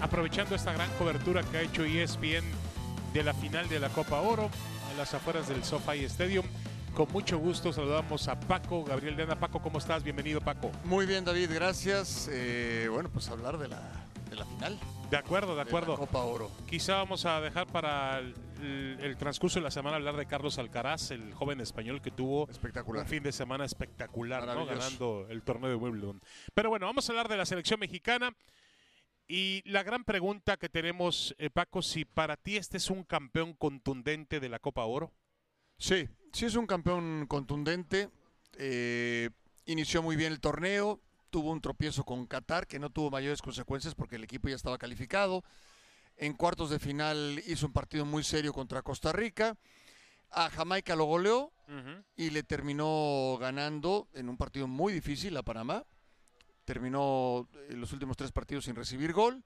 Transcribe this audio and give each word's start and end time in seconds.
aprovechando 0.00 0.54
esta 0.54 0.72
gran 0.72 0.90
cobertura 0.98 1.42
que 1.42 1.58
ha 1.58 1.62
hecho 1.62 1.84
ESPN 1.84 2.44
de 3.12 3.22
la 3.22 3.34
final 3.34 3.68
de 3.68 3.80
la 3.80 3.88
Copa 3.88 4.20
Oro 4.20 4.50
a 4.90 4.98
las 4.98 5.12
afueras 5.14 5.48
del 5.48 5.64
SoFi 5.64 6.04
Stadium. 6.04 6.46
Con 6.94 7.10
mucho 7.12 7.38
gusto 7.38 7.72
saludamos 7.72 8.26
a 8.28 8.38
Paco, 8.38 8.84
Gabriel 8.84 9.16
de 9.16 9.22
Anda. 9.24 9.36
Paco, 9.36 9.60
¿cómo 9.60 9.78
estás? 9.78 10.02
Bienvenido, 10.02 10.40
Paco. 10.40 10.70
Muy 10.84 11.06
bien, 11.06 11.24
David, 11.24 11.50
gracias. 11.52 12.28
Eh, 12.32 12.88
bueno, 12.90 13.08
pues 13.10 13.28
hablar 13.28 13.58
de 13.58 13.68
la, 13.68 13.80
de 14.28 14.36
la 14.36 14.44
final. 14.44 14.78
De 15.10 15.16
acuerdo, 15.16 15.54
de 15.54 15.62
acuerdo. 15.62 15.96
Copa 15.96 16.20
Oro. 16.20 16.50
Quizá 16.68 16.96
vamos 16.96 17.26
a 17.26 17.40
dejar 17.40 17.66
para 17.66 18.18
el, 18.18 18.34
el, 19.00 19.16
transcurso 19.16 19.58
de 19.58 19.64
la 19.64 19.70
semana 19.70 19.96
hablar 19.96 20.16
de 20.16 20.26
Carlos 20.26 20.58
Alcaraz, 20.58 21.10
el 21.10 21.34
joven 21.34 21.60
español 21.60 22.00
que 22.00 22.10
tuvo 22.10 22.48
espectacular. 22.48 23.02
un 23.02 23.08
fin 23.08 23.22
de 23.22 23.32
semana 23.32 23.64
espectacular, 23.64 24.46
¿no? 24.46 24.66
ganando 24.66 25.26
el 25.28 25.42
torneo 25.42 25.70
de 25.70 25.76
Wimbledon. 25.76 26.20
Pero 26.54 26.70
bueno, 26.70 26.86
vamos 26.86 27.08
a 27.08 27.12
hablar 27.12 27.28
de 27.28 27.36
la 27.36 27.46
selección 27.46 27.80
mexicana. 27.80 28.34
Y 29.32 29.62
la 29.64 29.84
gran 29.84 30.02
pregunta 30.02 30.56
que 30.56 30.68
tenemos, 30.68 31.36
eh, 31.38 31.50
Paco, 31.50 31.82
si 31.82 32.04
para 32.04 32.36
ti 32.36 32.56
este 32.56 32.78
es 32.78 32.90
un 32.90 33.04
campeón 33.04 33.54
contundente 33.54 34.40
de 34.40 34.48
la 34.48 34.58
Copa 34.58 34.84
Oro. 34.84 35.12
Sí, 35.78 36.08
sí 36.32 36.46
es 36.46 36.56
un 36.56 36.66
campeón 36.66 37.26
contundente. 37.28 38.10
Eh, 38.58 39.30
inició 39.66 40.02
muy 40.02 40.16
bien 40.16 40.32
el 40.32 40.40
torneo, 40.40 41.00
tuvo 41.30 41.52
un 41.52 41.60
tropiezo 41.60 42.02
con 42.02 42.26
Qatar 42.26 42.66
que 42.66 42.80
no 42.80 42.90
tuvo 42.90 43.08
mayores 43.08 43.40
consecuencias 43.40 43.94
porque 43.94 44.16
el 44.16 44.24
equipo 44.24 44.48
ya 44.48 44.56
estaba 44.56 44.78
calificado. 44.78 45.44
En 46.16 46.32
cuartos 46.32 46.68
de 46.68 46.80
final 46.80 47.40
hizo 47.46 47.66
un 47.66 47.72
partido 47.72 48.04
muy 48.04 48.24
serio 48.24 48.52
contra 48.52 48.82
Costa 48.82 49.12
Rica. 49.12 49.56
A 50.32 50.50
Jamaica 50.50 50.96
lo 50.96 51.04
goleó 51.04 51.52
y 52.16 52.30
le 52.30 52.42
terminó 52.42 53.38
ganando 53.40 54.08
en 54.12 54.28
un 54.28 54.36
partido 54.36 54.66
muy 54.66 54.92
difícil 54.92 55.36
a 55.36 55.44
Panamá. 55.44 55.86
Terminó 56.64 57.48
los 57.70 57.92
últimos 57.92 58.16
tres 58.16 58.32
partidos 58.32 58.64
sin 58.64 58.76
recibir 58.76 59.12
gol. 59.12 59.42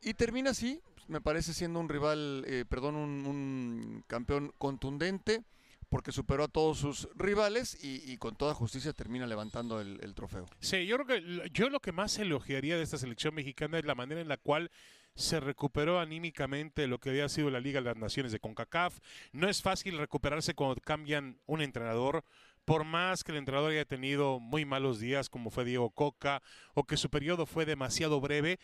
Y 0.00 0.14
termina 0.14 0.50
así, 0.50 0.80
me 1.08 1.20
parece 1.20 1.52
siendo 1.52 1.80
un 1.80 1.88
rival, 1.88 2.44
eh, 2.46 2.64
perdón, 2.68 2.94
un, 2.96 4.04
campeón 4.06 4.52
contundente 4.58 5.42
porque 5.88 6.12
superó 6.12 6.44
a 6.44 6.48
todos 6.48 6.78
sus 6.78 7.08
rivales 7.14 7.82
y, 7.82 8.12
y 8.12 8.18
con 8.18 8.36
toda 8.36 8.54
justicia 8.54 8.92
termina 8.92 9.26
levantando 9.26 9.80
el, 9.80 9.98
el, 10.02 10.14
trofeo. 10.14 10.44
Sí, 10.60 10.86
yo 10.86 10.98
creo 10.98 11.06
que 11.06 11.50
yo 11.50 11.70
lo 11.70 11.80
que 11.80 11.92
más 11.92 12.18
elogiaría 12.18 12.76
de 12.76 12.82
esta 12.82 12.98
selección 12.98 13.34
mexicana 13.34 13.78
es 13.78 13.86
la 13.86 13.94
manera 13.94 14.20
en 14.20 14.28
la 14.28 14.36
cual 14.36 14.70
se 15.18 15.40
recuperó 15.40 15.98
anímicamente 15.98 16.86
lo 16.86 16.98
que 16.98 17.10
había 17.10 17.28
sido 17.28 17.50
la 17.50 17.58
Liga 17.58 17.80
de 17.80 17.86
las 17.86 17.96
Naciones 17.96 18.30
de 18.30 18.38
CONCACAF. 18.38 19.00
No 19.32 19.48
es 19.48 19.62
fácil 19.62 19.98
recuperarse 19.98 20.54
cuando 20.54 20.80
cambian 20.80 21.40
un 21.46 21.60
entrenador, 21.60 22.24
por 22.68 22.84
más 22.84 23.24
que 23.24 23.32
el 23.32 23.38
entrenador 23.38 23.70
haya 23.70 23.86
tenido 23.86 24.40
muy 24.40 24.66
malos 24.66 25.00
días 25.00 25.30
como 25.30 25.48
fue 25.50 25.64
Diego 25.64 25.88
Coca 25.88 26.42
o 26.74 26.84
que 26.84 26.98
su 26.98 27.08
periodo 27.08 27.46
fue 27.46 27.64
demasiado 27.64 28.20
breve. 28.20 28.58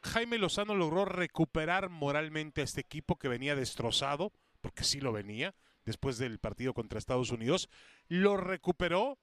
Jaime 0.00 0.38
Lozano 0.38 0.74
logró 0.74 1.04
recuperar 1.04 1.90
moralmente 1.90 2.62
a 2.62 2.64
este 2.64 2.80
equipo 2.80 3.18
que 3.18 3.28
venía 3.28 3.54
destrozado, 3.54 4.32
porque 4.62 4.84
sí 4.84 5.02
lo 5.02 5.12
venía, 5.12 5.54
después 5.84 6.16
del 6.16 6.38
partido 6.38 6.72
contra 6.72 6.98
Estados 6.98 7.30
Unidos, 7.30 7.68
lo 8.08 8.38
recuperó 8.38 9.18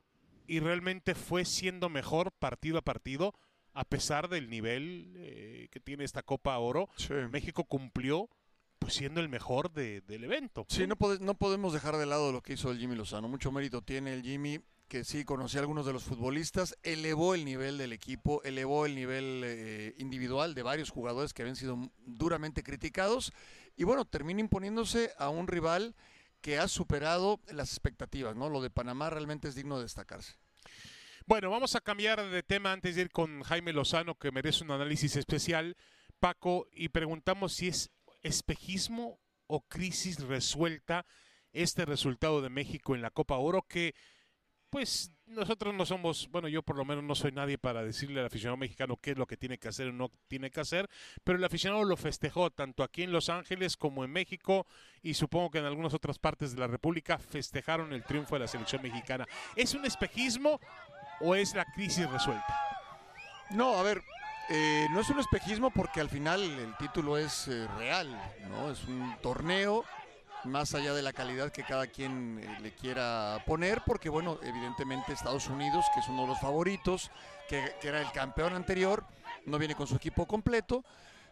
y 0.45 0.59
realmente 0.59 1.15
fue 1.15 1.43
siendo 1.43 1.89
mejor 1.89 2.31
partido 2.33 2.77
a 2.77 2.83
partido 2.83 3.33
a 3.73 3.83
pesar 3.83 4.29
del 4.29 4.47
nivel 4.51 5.15
eh, 5.17 5.69
que 5.71 5.79
tiene 5.79 6.03
esta 6.03 6.21
Copa 6.21 6.55
Oro. 6.59 6.87
Sí. 6.97 7.15
México 7.31 7.63
cumplió 7.63 8.29
pues 8.79 8.93
siendo 8.93 9.21
el 9.21 9.29
mejor 9.29 9.71
de, 9.71 10.01
del 10.01 10.23
evento. 10.23 10.65
Sí, 10.69 10.87
no, 10.87 10.95
pod 10.95 11.19
no 11.19 11.35
podemos 11.35 11.73
dejar 11.73 11.97
de 11.97 12.05
lado 12.05 12.31
lo 12.31 12.41
que 12.41 12.53
hizo 12.53 12.71
el 12.71 12.79
Jimmy 12.79 12.95
Lozano. 12.95 13.27
Mucho 13.27 13.51
mérito 13.51 13.81
tiene 13.81 14.13
el 14.13 14.23
Jimmy 14.23 14.59
que 14.87 15.03
sí 15.03 15.25
conocía 15.25 15.59
a 15.59 15.63
algunos 15.63 15.85
de 15.85 15.93
los 15.93 16.03
futbolistas, 16.03 16.77
elevó 16.81 17.35
el 17.35 17.43
nivel 17.43 17.77
del 17.77 17.91
equipo, 17.91 18.41
elevó 18.43 18.85
el 18.85 18.95
nivel 18.95 19.41
eh, 19.43 19.95
individual 19.97 20.55
de 20.55 20.63
varios 20.63 20.89
jugadores 20.89 21.33
que 21.33 21.41
habían 21.41 21.57
sido 21.57 21.91
duramente 22.05 22.63
criticados 22.63 23.33
y 23.75 23.83
bueno, 23.83 24.05
termina 24.05 24.39
imponiéndose 24.39 25.11
a 25.17 25.29
un 25.29 25.47
rival 25.47 25.93
que 26.41 26.57
ha 26.57 26.67
superado 26.67 27.41
las 27.51 27.71
expectativas, 27.71 28.35
¿no? 28.35 28.49
Lo 28.49 28.61
de 28.61 28.69
Panamá 28.69 29.09
realmente 29.09 29.49
es 29.49 29.55
digno 29.55 29.77
de 29.77 29.83
destacarse. 29.83 30.35
Bueno, 31.25 31.49
vamos 31.49 31.75
a 31.75 31.81
cambiar 31.81 32.25
de 32.29 32.43
tema 32.43 32.71
antes 32.71 32.95
de 32.95 33.01
ir 33.01 33.11
con 33.11 33.43
Jaime 33.43 33.73
Lozano, 33.73 34.17
que 34.17 34.31
merece 34.31 34.63
un 34.63 34.71
análisis 34.71 35.17
especial, 35.17 35.75
Paco, 36.19 36.69
y 36.71 36.89
preguntamos 36.89 37.53
si 37.53 37.67
es 37.67 37.91
espejismo 38.27 39.19
o 39.47 39.61
crisis 39.61 40.19
resuelta 40.19 41.05
este 41.53 41.85
resultado 41.85 42.41
de 42.41 42.49
México 42.49 42.95
en 42.95 43.01
la 43.01 43.09
Copa 43.09 43.37
Oro, 43.37 43.63
que 43.63 43.95
pues 44.69 45.11
nosotros 45.25 45.73
no 45.73 45.85
somos, 45.85 46.29
bueno, 46.29 46.47
yo 46.47 46.61
por 46.61 46.75
lo 46.75 46.85
menos 46.85 47.03
no 47.03 47.15
soy 47.15 47.31
nadie 47.31 47.57
para 47.57 47.83
decirle 47.83 48.19
al 48.19 48.27
aficionado 48.27 48.57
mexicano 48.57 48.97
qué 48.97 49.11
es 49.11 49.17
lo 49.17 49.25
que 49.25 49.37
tiene 49.37 49.57
que 49.57 49.69
hacer 49.69 49.87
o 49.87 49.93
no 49.93 50.11
tiene 50.27 50.51
que 50.51 50.59
hacer, 50.59 50.89
pero 51.23 51.37
el 51.37 51.43
aficionado 51.43 51.83
lo 51.83 51.97
festejó 51.97 52.49
tanto 52.51 52.83
aquí 52.83 53.03
en 53.03 53.11
Los 53.11 53.29
Ángeles 53.29 53.77
como 53.77 54.03
en 54.03 54.11
México 54.11 54.67
y 55.01 55.13
supongo 55.13 55.51
que 55.51 55.59
en 55.59 55.65
algunas 55.65 55.93
otras 55.93 56.19
partes 56.19 56.53
de 56.53 56.59
la 56.59 56.67
República 56.67 57.17
festejaron 57.17 57.93
el 57.93 58.03
triunfo 58.03 58.35
de 58.35 58.39
la 58.39 58.47
selección 58.47 58.81
mexicana. 58.81 59.25
¿Es 59.55 59.73
un 59.73 59.85
espejismo 59.85 60.59
o 61.21 61.33
es 61.33 61.55
la 61.55 61.65
crisis 61.73 62.09
resuelta? 62.09 62.55
No, 63.51 63.77
a 63.77 63.83
ver, 63.83 64.01
eh, 64.49 64.87
no 64.91 65.01
es 65.01 65.09
un 65.09 65.19
espejismo 65.19 65.71
porque 65.71 65.99
al 65.99 66.09
final 66.09 66.41
el 66.41 66.75
título 66.77 67.17
es 67.17 67.47
eh, 67.47 67.67
real, 67.77 68.09
¿no? 68.49 68.71
Es 68.71 68.85
un 68.85 69.15
torneo 69.21 69.83
más 70.45 70.73
allá 70.73 70.93
de 70.93 71.01
la 71.01 71.11
calidad 71.11 71.51
que 71.51 71.63
cada 71.63 71.87
quien 71.87 72.39
eh, 72.39 72.57
le 72.61 72.73
quiera 72.73 73.43
poner, 73.45 73.81
porque 73.85 74.07
bueno, 74.07 74.39
evidentemente 74.41 75.11
Estados 75.11 75.47
Unidos, 75.47 75.85
que 75.93 75.99
es 75.99 76.07
uno 76.07 76.21
de 76.21 76.27
los 76.29 76.39
favoritos, 76.39 77.11
que, 77.49 77.73
que, 77.81 77.89
era 77.89 78.01
el 78.01 78.11
campeón 78.11 78.53
anterior, 78.53 79.05
no 79.45 79.57
viene 79.57 79.75
con 79.75 79.87
su 79.87 79.95
equipo 79.95 80.25
completo, 80.25 80.85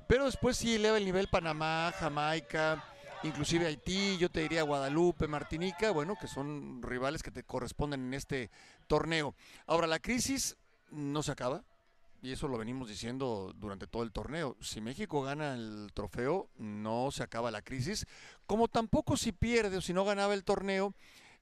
pero 0.08 0.26
después 0.26 0.58
sí 0.58 0.76
eleva 0.76 0.98
el 0.98 1.06
nivel 1.06 1.30
Panamá, 1.30 1.94
Jamaica, 1.98 2.84
inclusive 3.24 3.66
Haití, 3.66 4.18
yo 4.18 4.30
te 4.30 4.42
diría 4.42 4.64
Guadalupe, 4.64 5.28
Martinica, 5.28 5.92
bueno, 5.92 6.16
que 6.20 6.28
son 6.28 6.82
rivales 6.84 7.24
que 7.24 7.32
te 7.32 7.44
corresponden 7.44 8.08
en 8.08 8.14
este 8.14 8.52
torneo. 8.88 9.36
Ahora, 9.68 9.88
la 9.88 10.00
crisis 10.00 10.58
no 10.92 11.24
se 11.24 11.32
acaba, 11.32 11.64
y 12.26 12.32
eso 12.32 12.48
lo 12.48 12.58
venimos 12.58 12.90
diciendo 12.90 13.54
durante 13.56 13.86
todo 13.86 14.02
el 14.02 14.12
torneo. 14.12 14.58
Si 14.60 14.82
México 14.82 15.22
gana 15.22 15.54
el 15.54 15.92
trofeo, 15.94 16.50
no 16.58 17.12
se 17.12 17.22
acaba 17.22 17.52
la 17.52 17.62
crisis. 17.62 18.08
Como 18.48 18.68
tampoco 18.68 19.16
si 19.16 19.32
pierde 19.32 19.78
o 19.78 19.82
si 19.82 19.94
no 19.94 20.04
ganaba 20.06 20.34
el 20.34 20.44
torneo, 20.44 20.96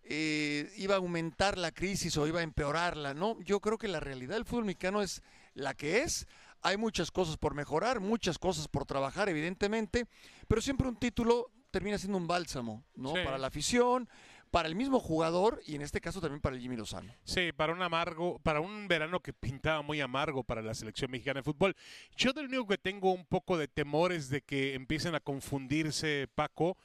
eh, 0.03 0.69
iba 0.75 0.95
a 0.95 0.97
aumentar 0.97 1.57
la 1.57 1.71
crisis 1.71 2.17
o 2.17 2.27
iba 2.27 2.41
a 2.41 2.43
empeorarla. 2.43 3.13
No, 3.13 3.39
yo 3.43 3.61
creo 3.61 3.77
que 3.77 3.87
la 3.87 4.01
realidad 4.01 4.35
del 4.35 4.43
fútbol 4.43 4.65
mexicano 4.65 5.01
es 5.01 5.21
la 5.53 5.73
que 5.73 6.01
es. 6.01 6.27
Hay 6.61 6.75
muchas 6.75 7.11
cosas 7.11 7.37
por 7.37 7.53
mejorar, 7.53 8.01
muchas 8.01 8.37
cosas 8.37 8.67
por 8.67 8.85
trabajar, 8.85 9.29
evidentemente, 9.29 10.05
pero 10.49 10.61
siempre 10.61 10.89
un 10.89 10.97
título 10.97 11.49
termina 11.71 11.97
siendo 11.97 12.17
un 12.17 12.27
bálsamo, 12.27 12.83
¿no? 12.95 13.13
Sí. 13.13 13.21
Para 13.23 13.37
la 13.37 13.47
afición, 13.47 14.09
para 14.53 14.67
el 14.67 14.75
mismo 14.75 14.99
jugador 14.99 15.63
y 15.65 15.73
en 15.73 15.81
este 15.81 15.99
caso 15.99 16.21
también 16.21 16.39
para 16.39 16.55
el 16.55 16.61
Jimmy 16.61 16.77
Lozano. 16.77 17.11
Sí, 17.23 17.51
para 17.51 17.73
un 17.73 17.81
amargo, 17.81 18.37
para 18.43 18.61
un 18.61 18.87
verano 18.87 19.19
que 19.19 19.33
pintaba 19.33 19.81
muy 19.81 19.99
amargo 19.99 20.43
para 20.43 20.61
la 20.61 20.75
selección 20.75 21.09
mexicana 21.09 21.39
de 21.39 21.43
fútbol. 21.43 21.75
Yo 22.15 22.33
del 22.33 22.45
único 22.45 22.67
que 22.67 22.77
tengo 22.77 23.11
un 23.11 23.25
poco 23.25 23.57
de 23.57 23.67
temores 23.67 24.29
de 24.29 24.41
que 24.43 24.75
empiecen 24.75 25.15
a 25.15 25.21
confundirse, 25.21 26.27
Paco, 26.35 26.77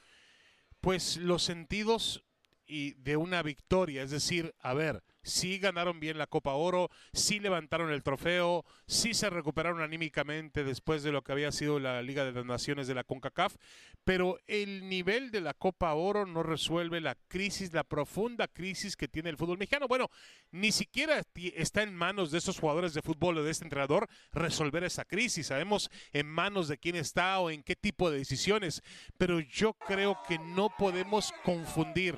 pues 0.81 1.17
los 1.17 1.43
sentidos 1.43 2.23
y 2.65 2.93
de 2.93 3.17
una 3.17 3.43
victoria, 3.43 4.01
es 4.01 4.09
decir, 4.09 4.55
a 4.61 4.73
ver, 4.73 5.03
sí 5.23 5.59
ganaron 5.59 5.99
bien 5.99 6.17
la 6.17 6.27
Copa 6.27 6.53
Oro, 6.53 6.89
sí 7.13 7.39
levantaron 7.39 7.91
el 7.91 8.03
trofeo, 8.03 8.65
sí 8.87 9.13
se 9.13 9.29
recuperaron 9.29 9.81
anímicamente 9.81 10.63
después 10.63 11.03
de 11.03 11.11
lo 11.11 11.23
que 11.23 11.31
había 11.31 11.51
sido 11.51 11.79
la 11.79 12.01
Liga 12.01 12.25
de 12.25 12.31
las 12.31 12.45
Naciones 12.45 12.87
de 12.87 12.95
la 12.95 13.03
CONCACAF, 13.03 13.55
pero 14.03 14.39
el 14.47 14.87
nivel 14.89 15.31
de 15.31 15.41
la 15.41 15.53
Copa 15.53 15.93
Oro 15.93 16.25
no 16.25 16.43
resuelve 16.43 17.01
la 17.01 17.15
crisis, 17.27 17.73
la 17.73 17.83
profunda 17.83 18.47
crisis 18.47 18.95
que 18.95 19.07
tiene 19.07 19.29
el 19.29 19.37
fútbol 19.37 19.57
mexicano. 19.57 19.87
Bueno, 19.87 20.09
ni 20.51 20.71
siquiera 20.71 21.21
está 21.55 21.83
en 21.83 21.95
manos 21.95 22.31
de 22.31 22.37
esos 22.37 22.59
jugadores 22.59 22.93
de 22.93 23.01
fútbol 23.01 23.37
o 23.37 23.43
de 23.43 23.51
este 23.51 23.65
entrenador 23.65 24.07
resolver 24.31 24.83
esa 24.83 25.05
crisis. 25.05 25.47
Sabemos 25.47 25.89
en 26.13 26.27
manos 26.27 26.67
de 26.67 26.77
quién 26.77 26.95
está 26.95 27.39
o 27.39 27.49
en 27.49 27.63
qué 27.63 27.75
tipo 27.75 28.09
de 28.09 28.19
decisiones, 28.19 28.81
pero 29.17 29.39
yo 29.39 29.73
creo 29.73 30.17
que 30.27 30.39
no 30.39 30.69
podemos 30.77 31.31
confundir 31.43 32.17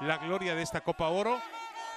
la 0.00 0.18
gloria 0.18 0.54
de 0.54 0.62
esta 0.62 0.82
Copa 0.82 1.08
Oro 1.08 1.40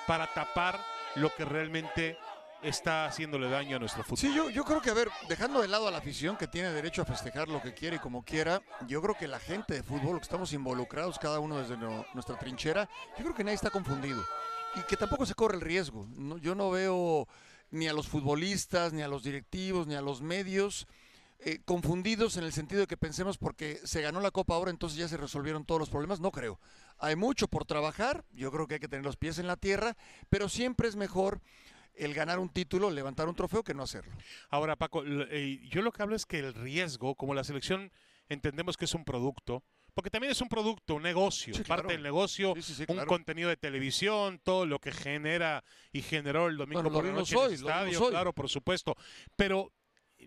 para 0.10 0.26
tapar 0.26 0.84
lo 1.18 1.30
que 1.36 1.46
realmente 1.46 2.18
está 2.64 3.06
haciéndole 3.06 3.48
daño 3.48 3.76
a 3.76 3.80
nuestro 3.80 4.02
fútbol. 4.02 4.18
Sí, 4.18 4.34
yo, 4.36 4.50
yo 4.50 4.66
creo 4.66 4.82
que, 4.82 4.90
a 4.90 4.96
ver, 4.96 5.08
dejando 5.28 5.62
de 5.62 5.68
lado 5.68 5.88
a 5.88 5.92
la 5.92 6.00
afición 6.00 6.36
que 6.36 6.48
tiene 6.48 6.72
derecho 6.72 7.04
a 7.04 7.06
festejar 7.06 7.48
lo 7.48 7.62
que 7.62 7.76
quiere 7.76 7.98
y 7.98 8.00
como 8.00 8.24
quiera, 8.26 8.60
yo 8.88 9.04
creo 9.04 9.14
que 9.14 9.28
la 9.28 9.40
gente 9.40 9.76
de 9.76 9.84
fútbol, 9.84 10.18
que 10.18 10.24
estamos 10.24 10.52
involucrados 10.52 11.20
cada 11.20 11.40
uno 11.40 11.60
desde 11.60 11.78
nuestra 11.78 12.40
trinchera, 12.40 12.90
yo 13.20 13.24
creo 13.24 13.36
que 13.36 13.44
nadie 13.44 13.58
está 13.58 13.70
confundido 13.70 14.26
y 14.76 14.82
que 14.82 14.98
tampoco 14.98 15.28
se 15.28 15.36
corre 15.36 15.58
el 15.58 15.62
riesgo. 15.62 16.08
yo 16.42 16.56
no 16.56 16.72
veo 16.72 17.28
ni 17.70 17.88
a 17.88 17.94
los 17.94 18.08
futbolistas, 18.08 18.94
ni 18.94 19.04
a 19.04 19.08
los 19.08 19.22
directivos, 19.22 19.86
ni 19.86 19.94
a 19.94 20.02
los 20.02 20.24
medios 20.24 20.88
eh, 21.40 21.62
confundidos 21.64 22.36
en 22.36 22.44
el 22.44 22.52
sentido 22.52 22.82
de 22.82 22.88
que 22.88 22.98
pensemos 22.98 23.38
porque 23.38 23.80
se 23.86 24.02
ganó 24.02 24.20
la 24.20 24.32
Copa 24.32 24.56
ahora, 24.56 24.72
entonces 24.72 24.98
ya 24.98 25.08
se 25.08 25.16
resolvieron 25.16 25.66
todos 25.66 25.80
los 25.80 25.90
problemas. 25.90 26.20
No 26.20 26.32
creo. 26.32 26.60
Hay 26.98 27.16
mucho 27.16 27.48
por 27.48 27.66
trabajar, 27.66 28.26
yo 28.32 28.52
creo 28.52 28.68
que 28.68 28.74
hay 28.76 28.80
que 28.80 28.90
tener 28.90 29.06
los 29.06 29.16
pies 29.16 29.40
en 29.40 29.48
la 29.48 29.56
tierra, 29.56 29.96
pero 30.30 30.50
siempre 30.50 30.90
es 30.90 30.98
mejor 30.98 31.42
el 31.96 32.14
ganar 32.14 32.40
un 32.40 32.50
título, 32.50 32.92
levantar 32.92 33.30
un 33.30 33.36
trofeo, 33.36 33.64
que 33.64 33.74
no 33.74 33.84
hacerlo. 33.84 34.12
Ahora, 34.50 34.76
Paco, 34.76 35.04
eh, 35.06 35.62
yo 35.70 35.82
lo 35.82 35.92
que 35.92 36.02
hablo 36.02 36.16
es 36.16 36.26
que 36.26 36.40
el 36.40 36.54
riesgo, 36.54 37.16
como 37.16 37.34
la 37.34 37.44
selección 37.44 37.92
entendemos 38.28 38.78
que 38.78 38.86
es 38.86 38.94
un 38.94 39.06
producto, 39.06 39.64
porque 39.94 40.10
también 40.10 40.32
es 40.32 40.42
un 40.42 40.48
producto, 40.48 40.96
un 40.96 41.04
negocio, 41.04 41.54
parte 41.68 41.94
del 41.94 42.04
negocio, 42.04 42.54
un 42.88 43.06
contenido 43.06 43.50
de 43.50 43.58
televisión, 43.58 44.40
todo 44.44 44.66
lo 44.66 44.80
que 44.80 44.92
genera 44.92 45.64
y 45.92 46.02
generó 46.02 46.48
el 46.48 46.58
domingo 46.58 46.84
por 46.84 47.06
la 47.06 47.12
noche 47.12 47.36
en 47.36 47.44
el 47.44 47.54
estadio, 47.54 48.10
claro, 48.10 48.34
por 48.34 48.50
supuesto. 48.50 48.96
Pero 49.36 49.74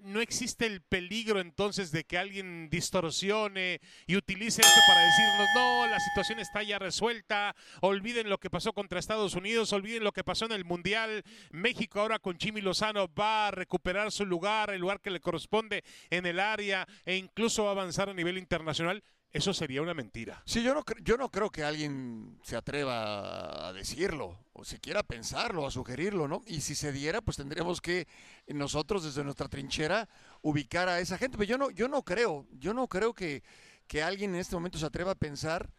no 0.03 0.21
existe 0.21 0.67
el 0.67 0.81
peligro 0.81 1.41
entonces 1.41 1.93
de 1.93 2.05
que 2.05 2.19
alguien 2.19 2.69
distorsione 2.71 3.81
y 4.07 4.17
utilice 4.17 4.63
esto 4.63 4.81
para 4.87 5.01
decirnos, 5.01 5.47
no, 5.55 5.87
la 5.87 6.01
situación 6.01 6.39
está 6.39 6.63
ya 6.63 6.79
resuelta, 6.79 7.55
olviden 7.81 8.29
lo 8.29 8.39
que 8.39 8.51
pasó 8.51 8.73
contra 8.73 8.99
Estados 8.99 9.35
Unidos, 9.35 9.73
olviden 9.73 10.05
lo 10.05 10.13
que 10.13 10.25
pasó 10.25 10.47
en 10.47 10.53
el 10.53 10.65
Mundial, 10.65 11.23
México 11.51 12.01
ahora 12.01 12.19
con 12.19 12.39
Jimmy 12.39 12.61
Lozano 12.61 13.09
va 13.15 13.49
a 13.49 13.51
recuperar 13.51 14.11
su 14.11 14.25
lugar, 14.27 14.71
el 14.71 14.81
lugar 14.81 15.01
que 15.01 15.11
le 15.11 15.21
corresponde 15.21 15.85
en 16.11 16.27
el 16.27 16.41
área 16.41 16.87
e 17.05 17.17
incluso 17.17 17.65
va 17.65 17.71
a 17.71 17.73
avanzar 17.73 18.09
a 18.09 18.15
nivel 18.15 18.39
internacional. 18.39 19.03
Eso 19.33 19.55
sería 19.55 19.81
una 19.81 19.95
mentira. 19.95 20.43
Sí, 20.45 20.63
yo 20.63 20.75
no, 20.75 20.85
yo 21.03 21.17
no 21.17 21.31
creo 21.31 21.49
que 21.49 21.65
alguien 21.65 22.39
se 22.43 22.55
atreva 22.55 23.69
a 23.69 23.73
decirlo, 23.73 24.39
o 24.53 24.63
siquiera 24.63 25.03
pensarlo, 25.03 25.67
a 25.67 25.71
sugerirlo, 25.71 26.29
¿no? 26.29 26.43
Y 26.47 26.61
si 26.61 26.75
se 26.75 26.93
diera, 26.93 27.23
pues 27.23 27.39
tendríamos 27.39 27.81
que 27.81 28.07
nosotros 28.49 29.05
desde 29.05 29.25
nuestra 29.25 29.49
trinchera 29.49 30.07
ubicar 30.43 30.91
a 30.91 31.01
esa 31.01 31.17
gente. 31.17 31.39
Pero 31.39 31.49
yo 31.49 31.57
no, 31.57 31.71
yo 31.71 31.89
no 31.89 32.03
creo, 32.03 32.47
yo 32.59 32.75
no 32.75 32.89
creo 32.89 33.15
que, 33.15 33.43
que 33.87 34.03
alguien 34.03 34.35
en 34.35 34.41
este 34.41 34.55
momento 34.55 34.77
se 34.77 34.85
atreva 34.85 35.13
a 35.13 35.15
pensar, 35.15 35.73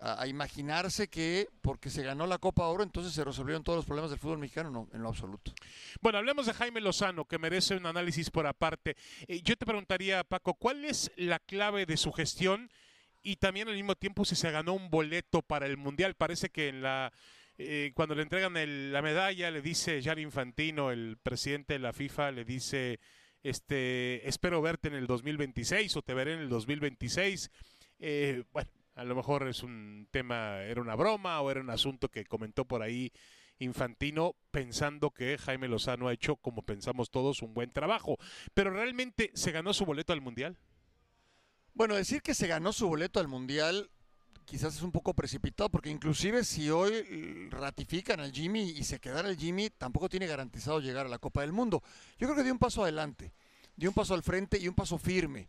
a, 0.00 0.26
imaginarse 0.26 1.08
que 1.08 1.48
porque 1.62 1.88
se 1.88 2.02
ganó 2.02 2.26
la 2.26 2.36
Copa 2.36 2.66
Oro, 2.66 2.82
entonces 2.82 3.14
se 3.14 3.24
resolvieron 3.24 3.64
todos 3.64 3.78
los 3.78 3.86
problemas 3.86 4.10
del 4.10 4.20
fútbol 4.20 4.38
mexicano, 4.38 4.70
no, 4.70 4.88
en 4.92 5.02
lo 5.02 5.08
absoluto. 5.08 5.52
Bueno, 6.00 6.18
hablemos 6.18 6.46
de 6.46 6.52
Jaime 6.52 6.80
Lozano, 6.82 7.24
que 7.24 7.38
merece 7.38 7.76
un 7.76 7.86
análisis 7.86 8.30
por 8.30 8.46
aparte. 8.46 8.96
Eh, 9.26 9.40
yo 9.42 9.56
te 9.56 9.64
preguntaría, 9.64 10.24
Paco, 10.24 10.52
¿cuál 10.54 10.84
es 10.84 11.10
la 11.16 11.38
clave 11.38 11.86
de 11.86 11.96
su 11.96 12.12
gestión? 12.12 12.70
Y 13.22 13.36
también 13.36 13.68
al 13.68 13.74
mismo 13.74 13.94
tiempo 13.94 14.24
si 14.24 14.34
se 14.34 14.50
ganó 14.50 14.74
un 14.74 14.90
boleto 14.90 15.42
para 15.42 15.66
el 15.66 15.76
Mundial. 15.76 16.14
Parece 16.14 16.50
que 16.50 16.68
en 16.68 16.82
la 16.82 17.12
eh, 17.58 17.92
cuando 17.94 18.14
le 18.14 18.22
entregan 18.22 18.54
la 18.92 19.02
medalla 19.02 19.50
le 19.50 19.60
dice 19.60 20.00
Gianni 20.00 20.22
Infantino, 20.22 20.90
el 20.90 21.18
presidente 21.22 21.74
de 21.74 21.78
la 21.78 21.92
FIFA, 21.92 22.30
le 22.30 22.44
dice 22.44 23.00
este 23.42 24.26
espero 24.28 24.62
verte 24.62 24.88
en 24.88 24.94
el 24.94 25.06
2026 25.06 25.96
o 25.96 26.02
te 26.02 26.14
veré 26.14 26.34
en 26.34 26.40
el 26.40 26.48
2026. 26.48 27.50
Eh, 27.98 28.44
bueno, 28.52 28.70
a 28.94 29.04
lo 29.04 29.14
mejor 29.14 29.46
es 29.48 29.62
un 29.62 30.08
tema, 30.10 30.62
era 30.62 30.80
una 30.80 30.94
broma 30.94 31.40
o 31.40 31.50
era 31.50 31.60
un 31.60 31.70
asunto 31.70 32.08
que 32.08 32.24
comentó 32.24 32.64
por 32.64 32.82
ahí 32.82 33.12
Infantino 33.58 34.36
pensando 34.50 35.10
que 35.10 35.36
Jaime 35.36 35.68
Lozano 35.68 36.08
ha 36.08 36.14
hecho, 36.14 36.36
como 36.36 36.62
pensamos 36.62 37.10
todos, 37.10 37.42
un 37.42 37.52
buen 37.52 37.70
trabajo. 37.70 38.16
Pero 38.54 38.70
realmente 38.70 39.30
se 39.34 39.52
ganó 39.52 39.74
su 39.74 39.84
boleto 39.84 40.12
al 40.12 40.22
Mundial. 40.22 40.56
Bueno, 41.74 41.94
decir 41.94 42.22
que 42.22 42.34
se 42.34 42.46
ganó 42.46 42.72
su 42.72 42.88
boleto 42.88 43.20
al 43.20 43.28
Mundial 43.28 43.90
quizás 44.50 44.74
es 44.74 44.82
un 44.82 44.90
poco 44.90 45.14
precipitado, 45.14 45.70
porque 45.70 45.90
inclusive 45.90 46.42
si 46.42 46.70
hoy 46.70 47.48
ratifican 47.50 48.18
al 48.18 48.32
Jimmy 48.32 48.70
y 48.70 48.82
se 48.82 48.98
quedara 48.98 49.28
el 49.28 49.36
Jimmy, 49.36 49.70
tampoco 49.70 50.08
tiene 50.08 50.26
garantizado 50.26 50.80
llegar 50.80 51.06
a 51.06 51.08
la 51.08 51.20
Copa 51.20 51.42
del 51.42 51.52
Mundo. 51.52 51.84
Yo 52.18 52.26
creo 52.26 52.34
que 52.34 52.42
dio 52.42 52.52
un 52.52 52.58
paso 52.58 52.82
adelante, 52.82 53.32
dio 53.76 53.90
un 53.90 53.94
paso 53.94 54.12
al 54.12 54.24
frente 54.24 54.58
y 54.58 54.66
un 54.66 54.74
paso 54.74 54.98
firme. 54.98 55.48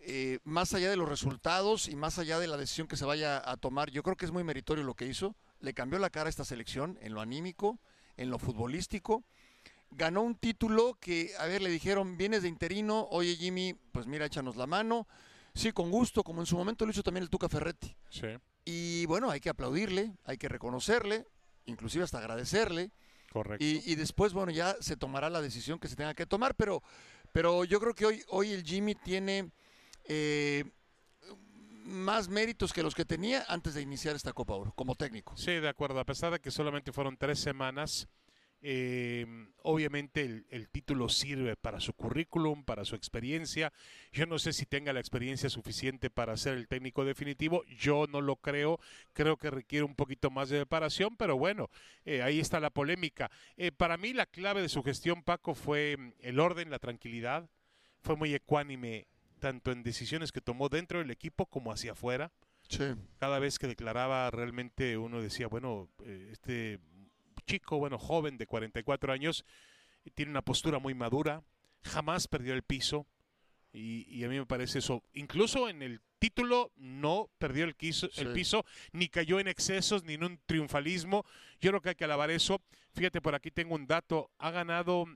Eh, 0.00 0.40
más 0.42 0.74
allá 0.74 0.90
de 0.90 0.96
los 0.96 1.08
resultados 1.08 1.86
y 1.86 1.94
más 1.94 2.18
allá 2.18 2.40
de 2.40 2.48
la 2.48 2.56
decisión 2.56 2.88
que 2.88 2.96
se 2.96 3.04
vaya 3.04 3.48
a 3.48 3.56
tomar, 3.56 3.92
yo 3.92 4.02
creo 4.02 4.16
que 4.16 4.24
es 4.24 4.32
muy 4.32 4.42
meritorio 4.42 4.82
lo 4.82 4.94
que 4.94 5.06
hizo. 5.06 5.36
Le 5.60 5.72
cambió 5.72 6.00
la 6.00 6.10
cara 6.10 6.26
a 6.26 6.30
esta 6.30 6.44
selección 6.44 6.98
en 7.00 7.14
lo 7.14 7.20
anímico, 7.20 7.78
en 8.16 8.28
lo 8.28 8.40
futbolístico. 8.40 9.22
Ganó 9.92 10.22
un 10.22 10.34
título 10.34 10.98
que, 11.00 11.30
a 11.38 11.46
ver, 11.46 11.62
le 11.62 11.70
dijeron, 11.70 12.16
vienes 12.16 12.42
de 12.42 12.48
interino, 12.48 13.06
oye 13.12 13.36
Jimmy, 13.36 13.76
pues 13.92 14.08
mira, 14.08 14.26
échanos 14.26 14.56
la 14.56 14.66
mano 14.66 15.06
Sí, 15.54 15.72
con 15.72 15.90
gusto, 15.90 16.22
como 16.22 16.40
en 16.40 16.46
su 16.46 16.56
momento 16.56 16.84
lo 16.84 16.92
hizo 16.92 17.02
también 17.02 17.22
el 17.22 17.30
Tuca 17.30 17.48
Ferretti. 17.48 17.94
Sí. 18.08 18.28
Y 18.64 19.06
bueno, 19.06 19.30
hay 19.30 19.40
que 19.40 19.50
aplaudirle, 19.50 20.16
hay 20.24 20.38
que 20.38 20.48
reconocerle, 20.48 21.26
inclusive 21.66 22.04
hasta 22.04 22.18
agradecerle. 22.18 22.90
Correcto. 23.30 23.64
Y, 23.64 23.94
después, 23.94 24.34
bueno, 24.34 24.52
ya 24.52 24.76
se 24.80 24.96
tomará 24.96 25.30
la 25.30 25.40
decisión 25.40 25.78
que 25.78 25.88
se 25.88 25.96
tenga 25.96 26.12
que 26.14 26.26
tomar, 26.26 26.54
pero, 26.54 26.82
pero 27.32 27.64
yo 27.64 27.80
creo 27.80 27.94
que 27.94 28.04
hoy, 28.04 28.22
hoy 28.28 28.52
el 28.52 28.62
Jimmy 28.62 28.94
tiene 28.94 29.50
eh, 30.04 30.64
más 31.84 32.28
méritos 32.28 32.72
que 32.74 32.82
los 32.82 32.94
que 32.94 33.06
tenía 33.06 33.44
antes 33.48 33.72
de 33.74 33.80
iniciar 33.80 34.14
esta 34.14 34.34
Copa 34.34 34.54
Oro, 34.54 34.72
como 34.74 34.94
técnico. 34.94 35.34
Sí, 35.36 35.52
de 35.52 35.68
acuerdo, 35.68 35.98
a 35.98 36.04
pesar 36.04 36.32
de 36.32 36.40
que 36.40 36.50
solamente 36.50 36.92
fueron 36.92 37.16
tres 37.16 37.38
semanas 37.38 38.06
eh, 38.64 39.26
obviamente 39.62 40.44
el, 40.48 40.68
título 40.68 41.08
sirve 41.08 41.56
para 41.56 41.80
su 41.80 41.92
currículum, 41.94 42.64
para 42.64 42.84
su 42.84 42.94
experiencia. 42.94 43.72
Yo 44.12 44.26
no 44.26 44.38
sé 44.38 44.52
si 44.52 44.66
tenga 44.66 44.92
la 44.92 45.00
experiencia 45.00 45.50
suficiente 45.50 46.10
para 46.10 46.36
ser 46.36 46.54
el 46.54 46.68
técnico 46.68 47.04
definitivo. 47.04 47.64
Yo 47.64 48.06
no 48.08 48.20
lo 48.20 48.36
creo. 48.36 48.78
Creo 49.12 49.36
que 49.36 49.50
requiere 49.50 49.84
un 49.84 49.96
poquito 49.96 50.30
más 50.30 50.48
de 50.48 50.58
preparación, 50.58 51.16
pero 51.16 51.36
bueno, 51.36 51.70
eh, 52.04 52.22
ahí 52.22 52.38
está 52.38 52.60
la 52.60 52.70
polémica. 52.70 53.30
Eh, 53.56 53.72
para 53.72 53.96
mí 53.96 54.12
la 54.12 54.26
clave 54.26 54.62
de 54.62 54.68
su 54.68 54.82
gestión, 54.82 55.24
Paco, 55.24 55.54
fue 55.54 55.96
mm, 55.98 56.12
el 56.20 56.38
orden, 56.38 56.70
la 56.70 56.78
tranquilidad. 56.78 57.50
Fue 58.00 58.16
muy 58.16 58.32
ecuánime 58.32 59.08
tanto 59.40 59.72
en 59.72 59.82
decisiones 59.82 60.30
que 60.30 60.40
tomó 60.40 60.68
dentro 60.68 61.00
del 61.00 61.10
equipo 61.10 61.46
como 61.46 61.72
hacia 61.72 61.92
afuera. 61.92 62.30
Cada 63.18 63.38
vez 63.38 63.58
que 63.58 63.66
declaraba 63.66 64.30
realmente 64.30 64.96
uno 64.96 65.20
decía, 65.20 65.46
bueno, 65.46 65.90
eh, 66.04 66.30
este 66.32 66.78
chico, 67.44 67.78
bueno, 67.78 67.98
joven 67.98 68.38
de 68.38 68.46
44 68.46 69.12
años, 69.12 69.44
tiene 70.14 70.30
una 70.30 70.42
postura 70.42 70.78
muy 70.78 70.94
madura, 70.94 71.42
jamás 71.82 72.28
perdió 72.28 72.54
el 72.54 72.62
piso 72.62 73.06
y, 73.72 74.22
a 74.24 74.28
mí 74.28 74.38
me 74.38 74.46
parece 74.46 74.80
eso. 74.80 75.02
Incluso 75.14 75.68
en 75.68 75.82
el 75.82 76.00
título 76.18 76.72
no 76.76 77.30
perdió 77.38 77.64
el, 77.64 77.74
el 78.16 78.32
piso, 78.32 78.64
ni 78.92 79.08
cayó 79.08 79.40
en 79.40 79.48
excesos, 79.48 80.04
ni 80.04 80.14
en 80.14 80.24
un 80.24 80.40
triunfalismo. 80.44 81.24
Yo 81.60 81.70
creo 81.70 81.80
que 81.80 81.88
hay 81.90 81.94
que 81.94 82.04
alabar 82.04 82.30
eso. 82.30 82.60
Fíjate, 82.94 83.22
por 83.22 83.34
aquí 83.34 83.50
tengo 83.50 83.74
un 83.74 83.86
dato. 83.86 84.30
Ha 84.38 84.50
ganado, 84.50 85.06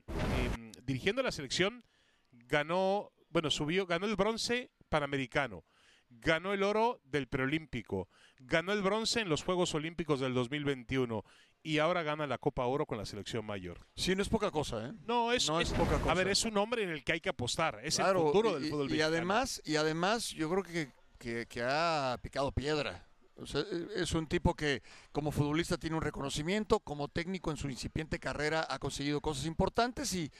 em, 0.55 0.71
dirigiendo 0.83 1.21
la 1.21 1.31
selección, 1.31 1.83
ganó, 2.31 3.11
bueno, 3.29 3.51
subió, 3.51 3.85
ganó 3.85 4.07
el 4.07 4.15
bronce 4.15 4.71
panamericano 4.89 5.63
ganó 6.09 6.53
el 6.53 6.63
oro 6.63 7.01
del 7.05 7.27
preolímpico, 7.27 8.09
ganó 8.39 8.73
el 8.73 8.81
bronce 8.81 9.21
en 9.21 9.29
los 9.29 9.43
Juegos 9.43 9.73
Olímpicos 9.75 10.19
del 10.19 10.33
2021 10.33 11.23
y 11.63 11.79
ahora 11.79 12.03
gana 12.03 12.27
la 12.27 12.37
Copa 12.37 12.65
Oro 12.65 12.85
con 12.85 12.97
la 12.97 13.05
selección 13.05 13.45
mayor. 13.45 13.85
Sí, 13.95 14.15
no 14.15 14.21
es 14.21 14.29
poca 14.29 14.51
cosa, 14.51 14.87
¿eh? 14.87 14.93
No, 15.05 15.31
es, 15.31 15.49
poca 15.49 15.99
cosa. 15.99 16.11
A 16.11 16.13
ver, 16.13 16.29
es 16.29 16.45
un 16.45 16.57
hombre 16.57 16.83
en 16.83 16.89
el 16.89 17.03
que 17.03 17.13
hay 17.13 17.19
que 17.19 17.29
apostar, 17.29 17.79
es 17.83 17.99
el 17.99 18.05
futuro 18.15 18.53
del 18.59 18.69
fútbol 18.69 18.91
y, 18.91 18.97
y 18.97 19.01
además 19.01 19.61
Y 19.65 19.75
además, 19.75 20.29
yo 20.29 20.49
creo 20.49 20.63
que, 20.63 21.45
que, 21.47 21.63
ha 21.63 22.17
picado 22.21 22.51
piedra. 22.51 23.07
es 23.95 24.13
un 24.13 24.27
tipo 24.27 24.55
que 24.55 24.81
como 25.11 25.31
futbolista 25.31 25.77
tiene 25.77 25.95
un 25.95 26.01
reconocimiento, 26.01 26.79
como 26.79 27.07
técnico 27.07 27.51
en 27.51 27.57
su 27.57 27.69
incipiente 27.69 28.19
carrera 28.19 28.65
ha 28.69 28.79
conseguido 28.79 29.19
cosas 29.19 29.45
importantes 29.45 30.13
y, 30.13 30.31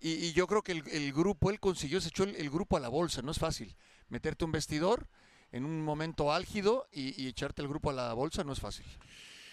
y, 0.00 0.32
yo 0.32 0.46
creo 0.46 0.62
que 0.62 0.72
el, 0.72 1.12
grupo, 1.12 1.50
él 1.50 1.58
consiguió, 1.58 2.00
se 2.00 2.08
echó 2.08 2.24
el, 2.24 2.50
grupo 2.50 2.76
a 2.76 2.80
la 2.80 2.88
bolsa, 2.88 3.22
no 3.22 3.30
es 3.30 3.38
fácil. 3.38 3.74
Meterte 4.08 4.44
un 4.44 4.52
vestidor 4.52 5.08
en 5.52 5.64
un 5.64 5.82
momento 5.82 6.32
álgido 6.32 6.88
y, 6.92 7.26
echarte 7.28 7.62
el 7.62 7.68
grupo 7.68 7.90
a 7.90 7.92
la 7.94 8.12
bolsa 8.12 8.44
no 8.44 8.52
es 8.52 8.60
fácil. 8.60 8.86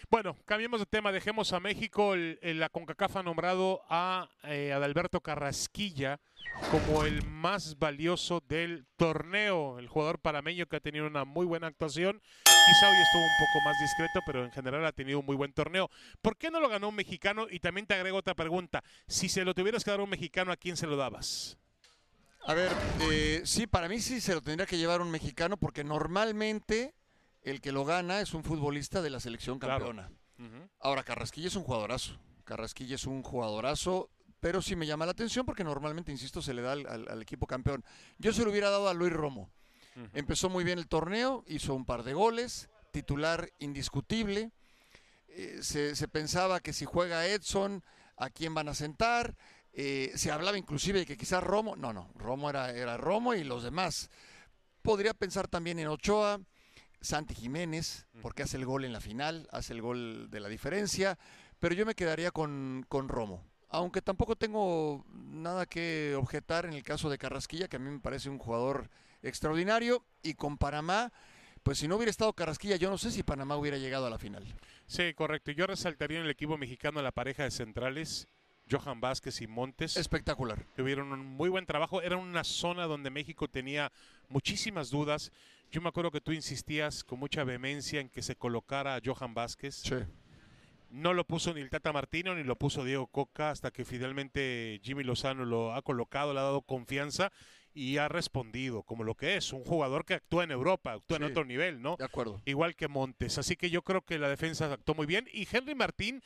Bueno, 0.10 0.36
cambiemos 0.45 0.79
de 0.79 0.86
tema, 0.86 1.12
dejemos 1.12 1.53
a 1.53 1.60
México. 1.60 2.13
El, 2.13 2.38
el- 2.43 2.60
la 2.60 2.69
CONCACAF 2.69 3.17
ha 3.17 3.24
nombrado 3.24 3.81
a 3.89 4.29
eh, 4.43 4.72
Adalberto 4.72 5.22
Carrasquilla 5.22 6.19
como 6.69 7.03
el 7.05 7.25
más 7.25 7.79
valioso 7.79 8.43
del 8.48 8.86
torneo. 8.95 9.79
El 9.79 9.88
jugador 9.88 10.19
parameño 10.19 10.67
que 10.67 10.75
ha 10.75 10.79
tenido 10.81 11.07
una 11.07 11.25
muy 11.25 11.45
buena 11.48 11.67
actuación. 11.67 12.22
Quizá 12.43 12.89
hoy 12.89 12.95
estuvo 13.01 13.24
un 13.24 13.38
poco 13.39 13.65
más 13.65 13.75
discreto, 13.81 14.19
pero 14.25 14.45
en 14.45 14.51
general 14.51 14.86
ha 14.86 14.91
tenido 14.91 15.19
un 15.19 15.25
muy 15.25 15.36
buen 15.36 15.51
torneo. 15.51 15.89
¿Por 16.22 16.38
qué 16.38 16.51
no 16.51 16.60
lo 16.60 16.69
ganó 16.69 16.89
un 16.89 16.95
mexicano? 16.95 17.48
Y 17.50 17.60
también 17.60 17.88
te 17.88 17.93
agrego 17.95 18.17
otra 18.17 18.36
pregunta. 18.36 18.83
Si 19.07 19.29
se 19.29 19.43
lo 19.43 19.53
tuvieras 19.55 19.83
que 19.83 19.91
dar 19.91 20.00
a 20.00 20.03
un 20.03 20.10
mexicano, 20.10 20.51
¿a 20.51 20.57
quién 20.57 20.77
se 20.77 20.86
lo 20.86 20.95
dabas? 20.95 21.57
A 22.45 22.53
ver, 22.53 22.71
eh, 23.09 23.41
sí, 23.45 23.67
para 23.67 23.88
mí 23.88 24.00
sí 24.00 24.19
se 24.19 24.33
lo 24.33 24.41
tendría 24.41 24.65
que 24.65 24.77
llevar 24.77 25.01
un 25.01 25.09
mexicano 25.09 25.55
porque 25.57 25.83
normalmente 25.83 26.93
el 27.41 27.62
que 27.62 27.71
lo 27.71 27.85
gana 27.85 28.19
es 28.21 28.33
un 28.33 28.43
futbolista 28.43 29.01
de 29.01 29.09
la 29.09 29.19
selección 29.19 29.59
Claro. 29.59 29.85
campeona. 29.85 30.12
Ahora, 30.79 31.03
Carrasquilla 31.03 31.47
es 31.47 31.55
un 31.55 31.63
jugadorazo. 31.63 32.19
Carrasquilla 32.43 32.95
es 32.95 33.05
un 33.05 33.23
jugadorazo, 33.23 34.09
pero 34.41 34.62
sí 34.62 34.75
me 34.75 34.85
llama 34.85 35.05
la 35.05 35.12
atención 35.13 35.45
porque 35.45 35.63
normalmente, 35.63 36.12
insisto, 36.12 36.41
se 36.41 36.53
le 36.53 36.62
da 36.62 36.73
al, 36.73 36.85
al- 36.88 37.07
al 37.09 37.21
equipo 37.21 37.47
campeón. 37.47 37.85
Yo 38.17 38.33
se 38.33 38.43
lo 38.43 38.51
hubiera 38.51 38.69
dado 38.69 38.89
a 38.89 38.93
Luis 38.93 39.13
Romo. 39.13 39.50
Empezó 40.13 40.50
muy 40.50 40.63
bien 40.65 40.79
el 40.79 40.88
torneo, 40.88 41.43
hizo 41.47 41.75
un 41.75 41.85
par 41.85 42.03
de 42.03 42.13
goles, 42.13 42.67
titular 42.91 43.51
indiscutible. 43.59 44.51
Eh, 45.29 45.59
se, 45.62 45.95
se 45.95 46.07
pensaba 46.09 46.59
que 46.59 46.73
si 46.73 46.83
juega 46.85 47.25
Edson, 47.27 47.83
¿a 48.17 48.29
quién 48.31 48.53
van 48.55 48.67
a 48.69 48.73
sentar? 48.73 49.35
Eh, 49.74 50.12
se 50.15 50.32
hablaba 50.32 50.58
inclusive 50.58 51.00
de 51.00 51.06
que 51.06 51.18
quizás 51.18 51.44
Romo, 51.44 51.75
no, 51.75 51.94
no, 51.94 52.12
Romo 52.15 52.50
era, 52.50 52.72
era 52.72 52.96
Romo 52.96 53.34
y 53.34 53.44
los 53.44 53.63
demás. 53.63 54.10
Podría 54.84 55.13
pensar 55.13 55.48
también 55.48 55.80
en 55.80 55.88
Ochoa, 55.88 56.39
Santi 57.01 57.34
Jiménez, 57.34 58.06
porque 58.22 58.44
hace 58.44 58.58
el 58.58 58.65
gol 58.65 58.86
en 58.86 58.94
la 58.94 59.01
final, 59.01 59.48
hace 59.51 59.74
el 59.74 59.82
gol 59.82 60.30
de 60.30 60.39
la 60.39 60.48
diferencia, 60.48 61.18
pero 61.60 61.74
yo 61.74 61.86
me 61.86 61.96
quedaría 61.96 62.32
con, 62.32 62.86
con 62.88 63.10
Romo. 63.10 63.44
Aunque 63.70 64.03
tampoco 64.03 64.36
tengo 64.36 65.03
nada 65.10 65.65
que 65.65 66.13
objetar 66.15 66.65
en 66.65 66.74
el 66.74 66.84
caso 66.84 67.10
de 67.10 67.18
Carrasquilla, 67.18 67.68
que 67.68 67.77
a 67.77 67.80
mí 67.80 67.89
me 67.89 68.00
parece 68.00 68.30
un 68.30 68.38
jugador 68.38 68.89
extraordinario, 69.24 70.06
y 70.22 70.36
con 70.36 70.58
Panamá, 70.58 71.12
pues 71.63 71.80
si 71.80 71.88
no 71.88 71.96
hubiera 71.96 72.12
estado 72.12 72.34
Carrasquilla, 72.34 72.75
yo 72.75 72.92
no 72.92 73.00
sé 73.00 73.10
si 73.10 73.24
Panamá 73.24 73.58
hubiera 73.58 73.77
llegado 73.77 74.06
a 74.06 74.10
la 74.10 74.20
final. 74.20 74.46
Sí, 74.86 75.13
correcto. 75.15 75.51
Yo 75.51 75.65
resaltaría 75.65 76.20
en 76.20 76.25
el 76.25 76.30
equipo 76.30 76.58
mexicano 76.58 77.01
la 77.01 77.12
pareja 77.12 77.44
de 77.44 77.51
centrales, 77.51 78.27
Johan 78.70 79.01
Vázquez 79.01 79.41
y 79.41 79.48
Montes. 79.48 79.98
Espectacular. 79.98 80.65
tuvieron 80.75 81.12
un 81.12 81.25
muy 81.25 81.50
buen 81.50 81.65
trabajo. 81.65 82.01
Era 82.01 82.17
una 82.17 82.43
zona 82.43 82.86
donde 82.86 83.10
México 83.10 83.48
tenía 83.48 83.91
muchísimas 84.29 84.89
dudas. 84.89 85.32
Yo 85.72 85.82
me 85.82 85.89
acuerdo 85.89 86.12
que 86.12 86.22
tú 86.22 86.32
insistías 86.32 87.03
con 87.03 87.20
mucha 87.20 87.43
vehemencia 87.43 88.00
en 88.00 88.10
que 88.10 88.22
se 88.22 88.36
colocara 88.36 88.96
a 88.96 89.01
Johan 89.03 89.34
Vázquez. 89.34 89.75
Sí. 89.75 89.96
No 90.89 91.13
lo 91.13 91.25
puso 91.25 91.53
ni 91.53 91.62
el 91.62 91.72
Tata 91.72 91.91
Martino 91.91 92.36
ni 92.36 92.43
lo 92.43 92.55
puso 92.55 92.84
Diego 92.84 93.08
Coca 93.08 93.50
hasta 93.50 93.72
que 93.72 93.84
finalmente 93.84 94.79
Jimmy 94.84 95.03
Lozano 95.03 95.43
lo 95.43 95.74
ha 95.74 95.82
colocado, 95.82 96.34
le 96.34 96.39
ha 96.39 96.43
dado 96.43 96.62
confianza 96.62 97.32
y 97.74 97.98
ha 97.98 98.08
respondido 98.08 98.84
como 98.84 99.03
lo 99.03 99.15
que 99.15 99.36
es, 99.36 99.51
un 99.51 99.63
jugador 99.63 100.05
que 100.05 100.13
actúa 100.13 100.43
en 100.43 100.51
Europa, 100.51 100.93
actúa 100.93 101.17
en 101.17 101.24
otro 101.24 101.46
nivel, 101.46 101.82
¿no? 101.82 101.96
De 101.98 102.05
acuerdo. 102.05 102.41
igual 102.46 102.75
que 102.75 102.88
Montes. 102.88 103.39
Así 103.39 103.55
que 103.55 103.72
yo 103.72 103.82
creo 103.82 104.01
que 104.01 104.20
la 104.20 104.29
defensa 104.29 104.72
actuó 104.72 104.93
muy 104.93 105.08
bien. 105.08 105.27
Y 105.34 105.48
Henry 105.51 105.74
Martín 105.74 106.22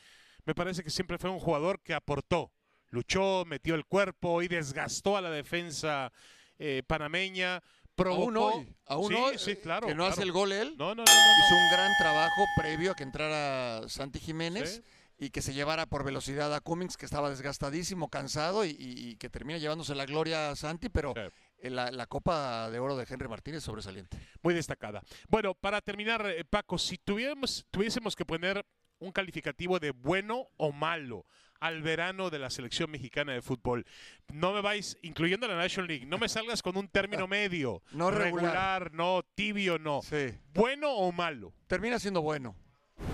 me 0.48 0.54
parece 0.54 0.82
que 0.82 0.88
siempre 0.88 1.18
fue 1.18 1.28
un 1.28 1.38
jugador 1.38 1.78
que 1.82 1.92
aportó, 1.92 2.50
luchó, 2.88 3.44
metió 3.46 3.74
el 3.74 3.84
cuerpo 3.84 4.40
y 4.40 4.48
desgastó 4.48 5.14
a 5.18 5.20
la 5.20 5.30
defensa 5.30 6.10
eh, 6.58 6.82
panameña. 6.86 7.62
Provocó, 7.94 8.22
Aún 8.22 8.36
hoy, 8.38 8.76
aún 8.86 9.08
sí, 9.08 9.14
hoy, 9.14 9.38
sí, 9.38 9.50
eh, 9.50 9.60
claro. 9.60 9.86
que 9.86 9.94
no 9.94 10.06
hace 10.06 10.22
el 10.22 10.32
gol 10.32 10.52
él. 10.52 10.74
No, 10.78 10.94
no, 10.94 11.02
no, 11.04 11.12
hizo 11.12 11.54
un 11.54 11.70
gran 11.70 11.90
trabajo 11.98 12.46
previo 12.56 12.92
a 12.92 12.94
que 12.94 13.02
entrara 13.02 13.86
Santi 13.90 14.20
Jiménez 14.20 14.76
Sí. 14.76 15.26
y 15.26 15.30
que 15.30 15.42
se 15.42 15.52
llevara 15.52 15.84
por 15.84 16.02
velocidad 16.02 16.54
a 16.54 16.60
Cummings, 16.62 16.96
que 16.96 17.04
estaba 17.04 17.28
desgastadísimo, 17.28 18.08
cansado 18.08 18.64
y, 18.64 19.16
que 19.16 19.28
termina 19.28 19.58
llevándose 19.58 19.94
la 19.94 20.06
gloria 20.06 20.48
a 20.50 20.56
Santi, 20.56 20.88
pero 20.88 21.12
Sí. 21.14 21.20
eh, 21.58 21.68
la, 21.68 21.90
la 21.90 22.06
Copa 22.06 22.70
de 22.70 22.78
Oro 22.78 22.96
de 22.96 23.04
Henry 23.06 23.28
Martínez 23.28 23.62
sobresaliente. 23.64 24.16
Muy 24.42 24.54
destacada. 24.54 25.02
Bueno, 25.28 25.52
para 25.52 25.82
terminar, 25.82 26.24
Paco, 26.48 26.78
si 26.78 26.96
tuviéramos, 26.96 27.66
tuviésemos 27.70 28.16
que 28.16 28.24
poner 28.24 28.64
un 29.00 29.12
calificativo 29.12 29.78
de 29.78 29.90
bueno 29.92 30.48
o 30.56 30.72
malo 30.72 31.24
al 31.60 31.82
verano 31.82 32.30
de 32.30 32.38
la 32.38 32.50
selección 32.50 32.88
mexicana 32.90 33.32
de 33.32 33.42
fútbol, 33.42 33.84
no 34.32 34.52
me 34.52 34.60
vais, 34.60 34.96
incluyendo 35.02 35.48
la 35.48 35.56
National 35.56 35.88
League, 35.88 36.06
no 36.06 36.16
me 36.18 36.28
salgas 36.28 36.62
con 36.62 36.76
un 36.76 36.86
término 36.88 37.26
medio. 37.26 37.82
No 37.92 38.10
regular. 38.10 38.92
no, 38.92 39.24
tibio, 39.34 39.78
no. 39.78 40.00
Sí. 40.02 40.34
¿Bueno 40.54 40.92
o 40.92 41.10
malo? 41.12 41.52
Termina 41.66 41.98
siendo 41.98 42.22
bueno. 42.22 42.54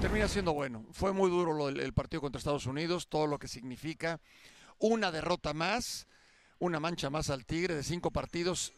Termina 0.01 0.29
siendo 0.29 0.53
bueno. 0.53 0.87
Fue 0.93 1.13
muy 1.13 1.31
duro 1.31 1.53
lo 1.55 1.67
del- 1.67 1.81
el 1.81 1.93
partido 1.95 2.21
contra 2.21 2.39
Estados 2.39 2.67
Unidos, 2.67 3.09
todo 3.09 3.27
lo 3.27 3.39
que 3.39 3.49
significa. 3.49 4.21
Una 4.79 5.11
derrota 5.11 5.55
más, 5.55 6.07
una 6.59 6.81
mancha 6.81 7.09
más 7.11 7.31
al 7.31 7.47
Tigre 7.47 7.75
de 7.75 7.83
cinco 7.83 8.11
partidos, 8.11 8.73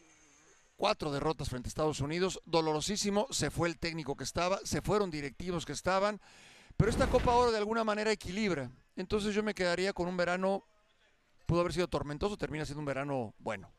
cuatro 0.77 1.11
derrotas 1.11 1.49
frente 1.49 1.67
a 1.67 1.69
Estados 1.71 1.99
Unidos. 2.01 2.39
Dolorosísimo, 2.45 3.27
se 3.31 3.49
fue 3.51 3.67
el 3.67 3.77
técnico 3.79 4.15
que 4.15 4.23
estaba, 4.23 4.59
se 4.63 4.81
fueron 4.81 5.11
directivos 5.11 5.65
que 5.65 5.73
estaban. 5.73 6.21
Pero 6.77 6.91
esta 6.91 7.07
Copa 7.07 7.33
Oro 7.33 7.51
de 7.51 7.57
alguna 7.57 7.83
manera 7.83 8.11
equilibra. 8.11 8.71
Entonces 8.95 9.35
yo 9.35 9.43
me 9.43 9.53
quedaría 9.53 9.93
con 9.93 10.07
un 10.07 10.15
verano, 10.15 10.63
pudo 11.45 11.61
haber 11.61 11.73
sido 11.73 11.87
tormentoso, 11.87 12.37
termina 12.37 12.65
siendo 12.65 12.79
un 12.79 12.85
verano 12.85 13.33
bueno, 13.39 13.71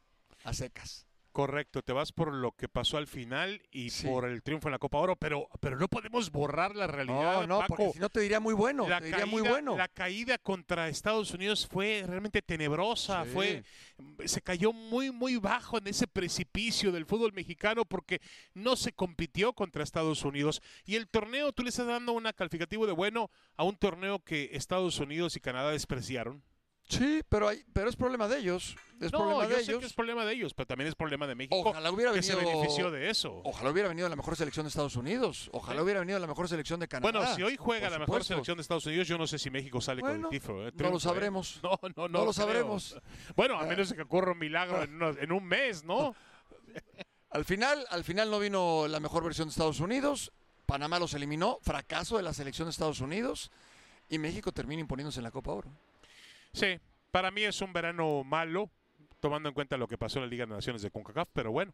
a 0.44 0.52
secas. 0.52 1.07
Correcto, 1.38 1.82
te 1.82 1.92
vas 1.92 2.10
por 2.10 2.34
lo 2.34 2.50
que 2.50 2.68
pasó 2.68 2.96
al 2.96 3.06
final 3.06 3.62
y 3.70 3.90
Sí. 3.90 4.08
por 4.08 4.24
el 4.24 4.42
triunfo 4.42 4.66
en 4.66 4.72
la 4.72 4.80
Copa 4.80 4.98
Oro, 4.98 5.14
pero, 5.14 5.48
pero 5.60 5.78
no 5.78 5.86
podemos 5.86 6.32
borrar 6.32 6.74
la 6.74 6.88
realidad. 6.88 7.42
No, 7.42 7.46
no, 7.46 7.58
Paco. 7.60 7.76
porque 7.76 7.92
si 7.92 7.98
no 8.00 8.08
te 8.08 8.18
diría 8.18 8.40
muy 8.40 8.54
bueno, 8.54 8.88
la 8.88 8.98
te 8.98 9.04
diría 9.04 9.20
caída, 9.20 9.30
muy 9.30 9.48
bueno. 9.48 9.76
la 9.76 9.86
caída 9.86 10.36
contra 10.38 10.88
Estados 10.88 11.30
Unidos 11.32 11.68
fue 11.70 12.02
realmente 12.04 12.42
tenebrosa, 12.42 13.22
Sí. 13.24 13.30
fue 13.30 13.64
se 14.26 14.40
cayó 14.42 14.72
muy 14.72 15.12
muy 15.12 15.36
bajo 15.36 15.78
en 15.78 15.86
ese 15.86 16.08
precipicio 16.08 16.90
del 16.90 17.06
fútbol 17.06 17.32
mexicano 17.32 17.84
porque 17.84 18.20
no 18.54 18.74
se 18.74 18.92
compitió 18.92 19.52
contra 19.52 19.84
Estados 19.84 20.24
Unidos 20.24 20.60
y 20.86 20.96
el 20.96 21.06
torneo 21.08 21.52
tú 21.52 21.62
le 21.62 21.68
estás 21.68 21.86
dando 21.86 22.14
un 22.14 22.24
calificativo 22.34 22.84
de 22.84 22.92
bueno 22.94 23.30
a 23.56 23.62
un 23.62 23.76
torneo 23.76 24.18
que 24.24 24.50
Estados 24.54 24.98
Unidos 24.98 25.36
y 25.36 25.40
Canadá 25.40 25.70
despreciaron. 25.70 26.42
Sí, 26.88 27.22
pero, 27.28 27.48
hay, 27.48 27.62
pero 27.72 27.90
es 27.90 27.96
problema 27.96 28.28
de 28.28 28.38
ellos. 28.38 28.74
Es 29.00 29.12
no, 29.12 29.18
problema 29.18 29.42
yo 29.44 29.48
de 29.50 29.54
sé 29.56 29.70
ellos. 29.70 29.80
que 29.80 29.86
es 29.86 29.92
problema 29.92 30.24
de 30.24 30.32
ellos, 30.32 30.54
pero 30.54 30.66
también 30.66 30.88
es 30.88 30.94
problema 30.94 31.26
de 31.26 31.34
México 31.34 31.56
Ojalá 31.56 31.90
hubiera 31.92 32.12
que 32.12 32.22
se 32.22 32.34
venido, 32.34 32.56
benefició 32.58 32.90
de 32.90 33.10
eso. 33.10 33.42
ojalá 33.44 33.70
hubiera 33.70 33.88
venido 33.90 34.08
la 34.08 34.16
mejor 34.16 34.36
selección 34.36 34.64
de 34.64 34.68
Estados 34.68 34.96
Unidos. 34.96 35.50
Ojalá 35.52 35.82
hubiera 35.82 36.00
venido 36.00 36.18
la 36.18 36.26
mejor 36.26 36.48
selección 36.48 36.80
de 36.80 36.88
Canadá. 36.88 37.12
Bueno, 37.20 37.34
si 37.36 37.42
hoy 37.42 37.56
juega 37.58 37.90
la 37.90 37.98
mejor 37.98 38.24
selección 38.24 38.56
de 38.56 38.62
Estados 38.62 38.86
Unidos, 38.86 39.06
yo 39.06 39.18
no 39.18 39.26
sé 39.26 39.38
si 39.38 39.50
México 39.50 39.80
sale 39.82 40.00
con 40.00 40.24
el 40.24 40.28
tifo. 40.30 40.66
eh, 40.66 40.72
no 40.74 40.90
lo 40.90 40.96
¿eh? 40.96 41.00
sabremos. 41.00 41.60
No, 41.62 41.78
no, 41.82 41.90
no, 41.96 42.08
No 42.08 42.24
lo 42.24 42.32
sabremos. 42.32 42.96
Bueno, 43.36 43.58
a 43.58 43.64
menos 43.66 43.90
de 43.90 43.96
que 43.96 44.02
ocurra 44.02 44.32
un 44.32 44.38
milagro 44.38 44.82
en, 44.82 44.94
unos- 44.94 45.16
en 45.18 45.30
un 45.32 45.44
mes, 45.44 45.84
¿no? 45.84 46.14
Al 47.30 47.44
final, 47.44 47.84
al 47.90 48.04
final 48.04 48.30
no 48.30 48.38
vino 48.38 48.88
la 48.88 49.00
mejor 49.00 49.22
versión 49.22 49.48
de 49.48 49.50
Estados 49.50 49.80
Unidos. 49.80 50.32
Panamá 50.64 50.98
los 50.98 51.12
eliminó. 51.12 51.58
Fracaso 51.60 52.16
de 52.16 52.22
la 52.22 52.32
selección 52.32 52.66
de 52.66 52.70
Estados 52.70 53.00
Unidos. 53.00 53.50
Y 54.08 54.16
México 54.18 54.50
termina 54.52 54.80
imponiéndose 54.80 55.20
en 55.20 55.24
la 55.24 55.30
Copa 55.30 55.52
Oro. 55.52 55.70
Sí, 56.58 56.80
para 57.12 57.30
mí 57.30 57.44
es 57.44 57.60
un 57.60 57.72
verano 57.72 58.24
malo, 58.24 58.68
tomando 59.20 59.48
en 59.48 59.54
cuenta 59.54 59.76
lo 59.76 59.86
que 59.86 59.96
pasó 59.96 60.18
en 60.18 60.24
la 60.24 60.28
Liga 60.28 60.44
de 60.44 60.54
Naciones 60.54 60.82
de 60.82 60.90
CONCACAF, 60.90 61.28
pero 61.32 61.52
bueno, 61.52 61.72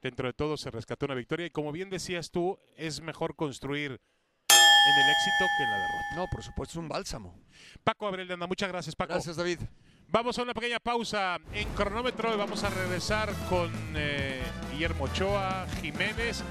dentro 0.00 0.28
de 0.28 0.32
todo 0.32 0.56
se 0.56 0.70
rescató 0.70 1.06
una 1.06 1.16
victoria 1.16 1.46
y 1.46 1.50
como 1.50 1.72
bien 1.72 1.90
decías 1.90 2.30
tú, 2.30 2.56
es 2.76 3.00
mejor 3.00 3.34
construir 3.34 3.90
en 3.90 5.04
el 5.04 5.10
éxito 5.10 5.44
que 5.56 5.64
en 5.64 5.70
la 5.70 5.78
derrota. 5.78 6.04
No, 6.14 6.26
por 6.30 6.44
supuesto, 6.44 6.72
es 6.74 6.76
un 6.76 6.88
bálsamo. 6.88 7.34
Paco 7.82 8.06
Abril 8.06 8.28
de 8.28 8.34
Anda, 8.34 8.46
muchas 8.46 8.68
gracias 8.68 8.94
Paco. 8.94 9.14
Gracias, 9.14 9.34
David. 9.34 9.58
Vamos 10.06 10.38
a 10.38 10.42
una 10.42 10.54
pequeña 10.54 10.78
pausa 10.78 11.40
en 11.52 11.68
cronómetro 11.70 12.32
y 12.32 12.36
vamos 12.36 12.62
a 12.62 12.70
regresar 12.70 13.32
con 13.48 13.72
eh, 13.96 14.42
Guillermo 14.70 15.04
Ochoa, 15.04 15.66
Jiménez 15.82 16.44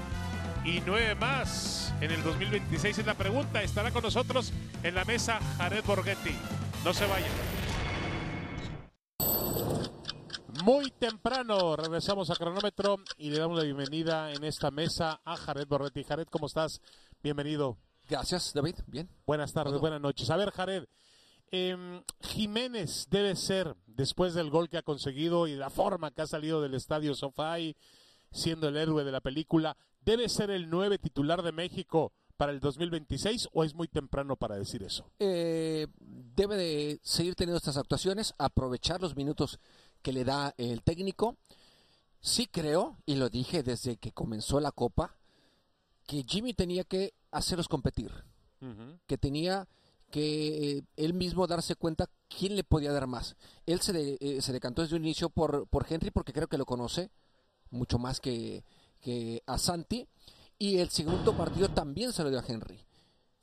y 0.66 0.82
nueve 0.84 1.14
más 1.14 1.94
en 2.02 2.10
el 2.10 2.22
2026. 2.22 2.98
Es 2.98 3.06
la 3.06 3.14
pregunta. 3.14 3.62
Estará 3.62 3.90
con 3.90 4.02
nosotros 4.02 4.52
en 4.82 4.94
la 4.94 5.06
mesa 5.06 5.40
Jared 5.56 5.82
Borghetti. 5.84 6.36
No 6.84 6.92
se 6.92 7.06
vayan. 7.06 7.32
Muy 10.64 10.90
temprano 10.90 11.76
regresamos 11.76 12.28
a 12.28 12.36
cronómetro 12.36 12.96
y 13.16 13.30
le 13.30 13.38
damos 13.38 13.56
la 13.56 13.64
bienvenida 13.64 14.30
en 14.30 14.44
esta 14.44 14.70
mesa 14.70 15.18
a 15.24 15.34
Jared 15.36 15.66
Borghetti. 15.66 16.04
Jared, 16.04 16.26
¿cómo 16.30 16.46
estás? 16.46 16.82
Bienvenido. 17.22 17.78
Gracias, 18.06 18.52
David. 18.52 18.74
Bien. 18.86 19.08
Buenas 19.26 19.54
tardes, 19.54 19.72
Todo. 19.72 19.80
buenas 19.80 20.02
noches. 20.02 20.28
A 20.28 20.36
ver, 20.36 20.50
Jared, 20.50 20.84
em, 21.50 22.02
Jiménez 22.20 23.06
debe 23.08 23.34
ser, 23.34 23.74
después 23.86 24.34
del 24.34 24.50
gol 24.50 24.68
que 24.68 24.76
ha 24.76 24.82
conseguido 24.82 25.46
y 25.46 25.54
la 25.54 25.70
forma 25.70 26.10
que 26.10 26.20
ha 26.20 26.26
salido 26.26 26.60
del 26.60 26.74
estadio 26.74 27.14
Sofá 27.14 27.56
siendo 28.30 28.68
el 28.68 28.76
héroe 28.76 29.04
de 29.04 29.12
la 29.12 29.22
película, 29.22 29.78
¿debe 30.02 30.28
ser 30.28 30.50
el 30.50 30.68
nueve 30.68 30.98
titular 30.98 31.42
de 31.42 31.52
México 31.52 32.12
para 32.36 32.52
el 32.52 32.60
2026 32.60 33.48
o 33.52 33.64
es 33.64 33.74
muy 33.74 33.88
temprano 33.88 34.36
para 34.36 34.56
decir 34.56 34.82
eso? 34.82 35.10
Eh, 35.18 35.86
debe 35.98 36.56
de 36.56 37.00
seguir 37.02 37.34
teniendo 37.34 37.58
estas 37.58 37.76
actuaciones, 37.76 38.34
aprovechar 38.38 39.00
los 39.00 39.16
minutos 39.16 39.58
que 40.02 40.12
le 40.12 40.24
da 40.24 40.54
el 40.58 40.82
técnico. 40.82 41.36
Sí 42.20 42.46
creo, 42.46 42.96
y 43.06 43.16
lo 43.16 43.28
dije 43.28 43.62
desde 43.62 43.96
que 43.96 44.12
comenzó 44.12 44.58
la 44.60 44.72
Copa, 44.72 45.16
que 46.06 46.22
Jimmy 46.24 46.54
tenía 46.54 46.84
que 46.84 47.14
hacerlos 47.30 47.68
competir. 47.68 48.10
Que 49.06 49.18
tenía 49.18 49.68
que 50.10 50.78
eh, 50.78 50.82
él 50.96 51.12
mismo 51.12 51.46
darse 51.46 51.76
cuenta 51.76 52.08
quién 52.28 52.56
le 52.56 52.64
podía 52.64 52.92
dar 52.92 53.06
más. 53.06 53.36
Él 53.66 53.80
se, 53.82 53.92
de- 53.92 54.16
eh, 54.20 54.40
se 54.40 54.52
decantó 54.54 54.80
desde 54.80 54.96
un 54.96 55.04
inicio 55.04 55.28
por, 55.28 55.66
por 55.66 55.84
Henry 55.90 56.10
porque 56.10 56.32
creo 56.32 56.48
que 56.48 56.56
lo 56.56 56.64
conoce 56.64 57.10
mucho 57.70 57.98
más 57.98 58.20
que, 58.20 58.64
que 59.00 59.42
a 59.46 59.58
Santi. 59.58 60.08
Y 60.58 60.78
el 60.78 60.90
segundo 60.90 61.36
partido 61.36 61.68
también 61.68 62.12
se 62.12 62.22
lo 62.22 62.30
dio 62.30 62.38
a 62.38 62.44
Henry. 62.46 62.80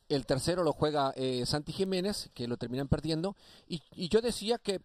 El 0.10 0.26
tercero 0.26 0.64
lo 0.64 0.74
juega 0.74 1.14
eh, 1.16 1.46
Santi 1.46 1.72
Jiménez, 1.72 2.30
que 2.34 2.48
lo 2.48 2.58
terminan 2.58 2.88
perdiendo. 2.88 3.36
Y, 3.68 3.82
y 3.96 4.10
yo 4.10 4.22
decía 4.22 4.58
que 4.58 4.82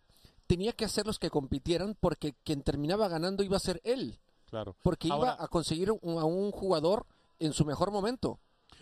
tenía 0.46 0.72
que 0.72 0.84
hacer 0.84 1.06
los 1.06 1.18
que 1.18 1.30
compitieran 1.30 1.96
porque 1.98 2.34
quien 2.44 2.62
terminaba 2.62 3.08
ganando 3.08 3.42
iba 3.42 3.56
a 3.56 3.60
ser 3.60 3.80
él. 3.84 4.18
Claro. 4.48 4.76
Porque 4.82 5.08
Ahora- 5.10 5.34
iba 5.34 5.44
a 5.44 5.48
conseguir 5.48 5.90
un- 5.90 6.18
a 6.18 6.24
un 6.24 6.52
jugador 6.52 7.06
en 7.40 7.52
su 7.52 7.64
mejor 7.64 7.90
momento. 7.90 8.38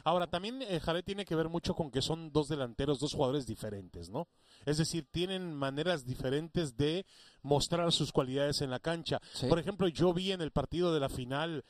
Ahora, 0.07 0.27
también 0.27 0.61
eh, 0.61 0.81
Jared 0.81 1.03
tiene 1.03 1.25
que 1.25 1.35
ver 1.35 1.49
mucho 1.49 1.75
con 1.75 1.91
que 1.91 2.03
son 2.03 2.31
dos 2.31 2.49
delanteros, 2.49 2.99
dos 2.99 3.15
jugadores 3.15 3.47
diferentes, 3.47 4.11
¿no? 4.11 4.29
Es 4.67 4.77
decir, 4.77 5.07
tienen 5.11 5.55
maneras 5.55 6.05
diferentes 6.05 6.77
de 6.77 7.07
mostrar 7.43 7.91
sus 7.91 8.13
cualidades 8.13 8.61
en 8.61 8.69
la 8.71 8.81
cancha. 8.81 9.19
Sí. 9.33 9.47
Por 9.47 9.59
ejemplo, 9.59 9.89
yo 9.89 10.13
vi 10.13 10.33
en 10.33 10.43
el 10.43 10.51
partido 10.51 10.93
de 10.93 11.01
la 11.01 11.09
final, 11.09 11.65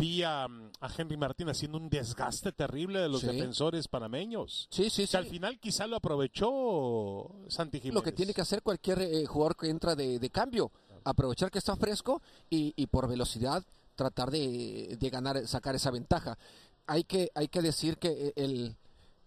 vi 0.00 0.22
a, 0.22 0.44
a 0.44 0.88
Henry 0.96 1.16
Martín 1.16 1.48
haciendo 1.48 1.78
un 1.78 1.88
desgaste 1.88 2.50
terrible 2.52 3.00
de 3.00 3.08
los 3.08 3.20
Sí. 3.20 3.26
defensores 3.28 3.86
panameños. 3.86 4.66
Sí, 4.70 4.90
sí, 4.90 5.02
Que 5.02 5.06
sí. 5.08 5.16
al 5.16 5.26
final 5.26 5.60
quizá 5.60 5.86
lo 5.86 5.96
aprovechó 5.96 7.30
Santi 7.48 7.78
Jiménez. 7.80 7.94
lo 7.94 8.02
que 8.02 8.12
tiene 8.12 8.34
que 8.34 8.40
hacer 8.40 8.62
cualquier 8.62 9.00
eh, 9.02 9.26
jugador 9.26 9.56
que 9.56 9.68
entra 9.68 9.94
de, 9.94 10.18
de 10.18 10.30
cambio, 10.30 10.70
aprovechar 11.04 11.50
que 11.50 11.58
está 11.58 11.76
fresco 11.76 12.20
y, 12.48 12.72
y 12.76 12.86
por 12.86 13.08
velocidad 13.08 13.62
tratar 13.94 14.30
de, 14.30 14.96
de 14.98 15.10
ganar, 15.10 15.46
sacar 15.46 15.74
esa 15.74 15.90
ventaja. 15.90 16.38
Hay 16.86 17.04
que, 17.04 17.30
hay 17.34 17.48
que 17.48 17.62
decir 17.62 17.98
que 17.98 18.32
el, 18.36 18.74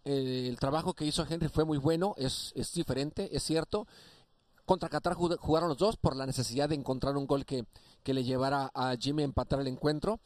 el 0.03 0.57
trabajo 0.59 0.93
que 0.93 1.05
hizo 1.05 1.25
Henry 1.29 1.47
fue 1.49 1.63
muy 1.65 1.77
bueno, 1.77 2.15
es, 2.17 2.51
es 2.55 2.73
diferente, 2.73 3.29
es 3.35 3.43
cierto. 3.43 3.87
Contra 4.65 4.89
Qatar 4.89 5.13
jug- 5.15 5.37
jugaron 5.37 5.69
los 5.69 5.77
dos 5.77 5.97
por 5.97 6.15
la 6.15 6.25
necesidad 6.25 6.69
de 6.69 6.75
encontrar 6.75 7.15
un 7.17 7.27
gol 7.27 7.45
que, 7.45 7.65
que 8.01 8.13
le 8.13 8.23
llevara 8.23 8.71
a 8.73 8.95
Jimmy 8.97 9.21
a 9.23 9.25
empatar 9.25 9.59
el 9.59 9.67
encuentro. 9.67 10.19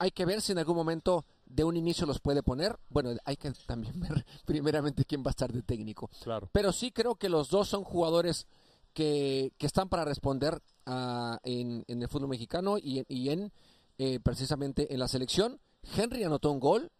Hay 0.00 0.10
que 0.10 0.24
ver 0.24 0.40
si 0.40 0.50
en 0.52 0.58
algún 0.58 0.74
momento 0.76 1.24
de 1.46 1.62
un 1.62 1.76
inicio 1.76 2.06
los 2.06 2.18
puede 2.20 2.42
poner. 2.42 2.76
Bueno, 2.88 3.10
hay 3.24 3.36
que 3.36 3.52
también 3.66 4.00
ver 4.00 4.24
primeramente 4.46 5.04
quién 5.04 5.22
va 5.22 5.28
a 5.28 5.30
estar 5.30 5.52
de 5.52 5.62
técnico. 5.62 6.10
Claro. 6.22 6.48
Pero 6.52 6.72
sí 6.72 6.90
creo 6.90 7.14
que 7.14 7.28
los 7.28 7.50
dos 7.50 7.68
son 7.68 7.84
jugadores 7.84 8.46
que, 8.94 9.52
que 9.58 9.66
están 9.66 9.88
para 9.88 10.04
responder 10.04 10.60
ah, 10.86 11.38
en, 11.44 11.84
en 11.86 12.02
el 12.02 12.08
fútbol 12.08 12.28
mexicano 12.30 12.78
y, 12.78 13.04
y 13.08 13.28
en 13.28 13.52
eh, 13.98 14.18
precisamente 14.20 14.92
en 14.92 14.98
la 14.98 15.06
selección. 15.06 15.60
Henry 15.96 16.24
anotó 16.24 16.50
un 16.50 16.60
gol 16.60 16.90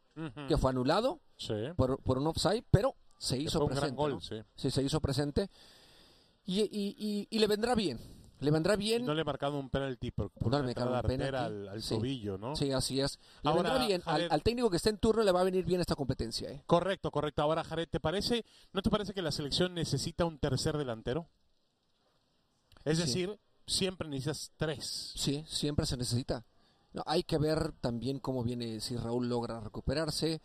que 0.49 0.59
fue 0.59 0.71
anulado 0.71 1.21
Sí. 1.39 1.55
por, 1.77 1.99
por 2.03 2.19
un 2.19 2.27
offside, 2.27 2.63
pero 2.71 2.95
se 3.19 3.39
hizo 3.39 3.59
fue 3.61 3.63
un 3.63 3.69
gran 3.71 3.81
presente. 3.81 3.97
gol, 3.97 4.13
¿no? 4.13 4.21
sí. 4.21 4.37
Sí, 4.55 4.71
se 4.71 4.83
hizo 4.83 5.01
presente. 5.01 5.49
Y- 6.45 6.61
y- 6.61 7.27
y 7.31 7.39
le 7.39 7.47
vendrá 7.47 7.75
bien. 7.75 7.99
Le 8.41 8.51
vendrá 8.51 8.77
bien. 8.77 9.05
No 9.05 9.15
le 9.15 9.23
marcaron 9.25 9.57
un 9.57 9.71
penalti 9.71 10.11
por, 10.11 10.31
por 10.31 10.51
No 10.51 10.59
le 10.63 10.73
una 10.77 11.03
penalti. 11.03 11.37
al, 11.37 11.69
al 11.69 11.83
Sí. 11.83 11.95
tobillo, 11.97 12.39
¿no? 12.39 12.57
Sí, 12.57 12.73
así 12.73 13.01
es. 13.01 13.19
Le 13.43 13.51
Ahora, 13.51 13.63
vendrá 13.71 13.87
bien. 13.87 14.03
Al, 14.07 14.43
técnico 14.43 14.71
que 14.71 14.77
esté 14.79 14.91
en 14.91 14.99
turno 14.99 15.23
le 15.23 15.31
va 15.33 15.41
a 15.41 15.45
venir 15.45 15.65
bien 15.65 15.81
esta 15.81 15.95
competencia. 15.95 16.51
¿eh? 16.51 16.63
Correcto, 16.67 17.11
correcto. 17.11 17.43
Ahora, 17.43 17.63
Jared, 17.65 17.89
¿te 17.89 18.01
parece, 18.01 18.45
¿no 18.73 18.83
te 18.83 18.91
parece 18.91 19.13
que 19.15 19.23
la 19.23 19.31
selección 19.31 19.75
necesita 19.75 20.25
un 20.25 20.39
tercer 20.39 20.77
delantero? 20.79 21.29
Es 22.85 22.97
Sí. 22.99 23.05
decir, 23.05 23.39
siempre 23.67 24.09
necesitas 24.09 24.53
tres. 24.57 25.13
Sí, 25.17 25.45
siempre 25.47 25.85
se 25.87 25.97
necesita. 25.97 26.45
No, 26.93 27.03
hay 27.07 27.23
que 27.23 27.39
ver 27.39 27.73
también 27.81 28.19
cómo 28.19 28.43
viene, 28.43 28.81
si 28.81 28.97
Raúl 28.97 29.29
logra 29.29 29.61
recuperarse. 29.61 30.41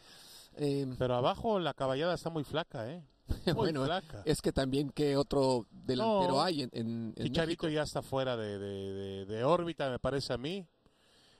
Eh, 0.57 0.87
Pero 0.97 1.15
abajo 1.15 1.59
la 1.59 1.73
caballada 1.73 2.13
está 2.13 2.29
muy 2.29 2.43
flaca, 2.43 2.89
¿eh? 2.91 3.03
Muy 3.47 3.53
bueno, 3.55 3.85
flaca. 3.85 4.21
es 4.23 4.39
que 4.41 4.51
también 4.51 4.91
qué 4.91 5.17
otro 5.17 5.65
delantero 5.71 6.33
No. 6.35 6.41
hay 6.43 6.61
en, 6.61 6.69
en- 6.73 7.13
en 7.15 7.23
Chicharito 7.25 7.63
México. 7.65 7.69
ya 7.69 7.81
está 7.83 8.01
fuera 8.03 8.37
de, 8.37 8.59
de- 8.59 8.93
de- 8.93 9.25
de 9.25 9.43
órbita, 9.43 9.89
me 9.89 9.97
parece 9.99 10.33
a 10.33 10.37
mí. 10.37 10.65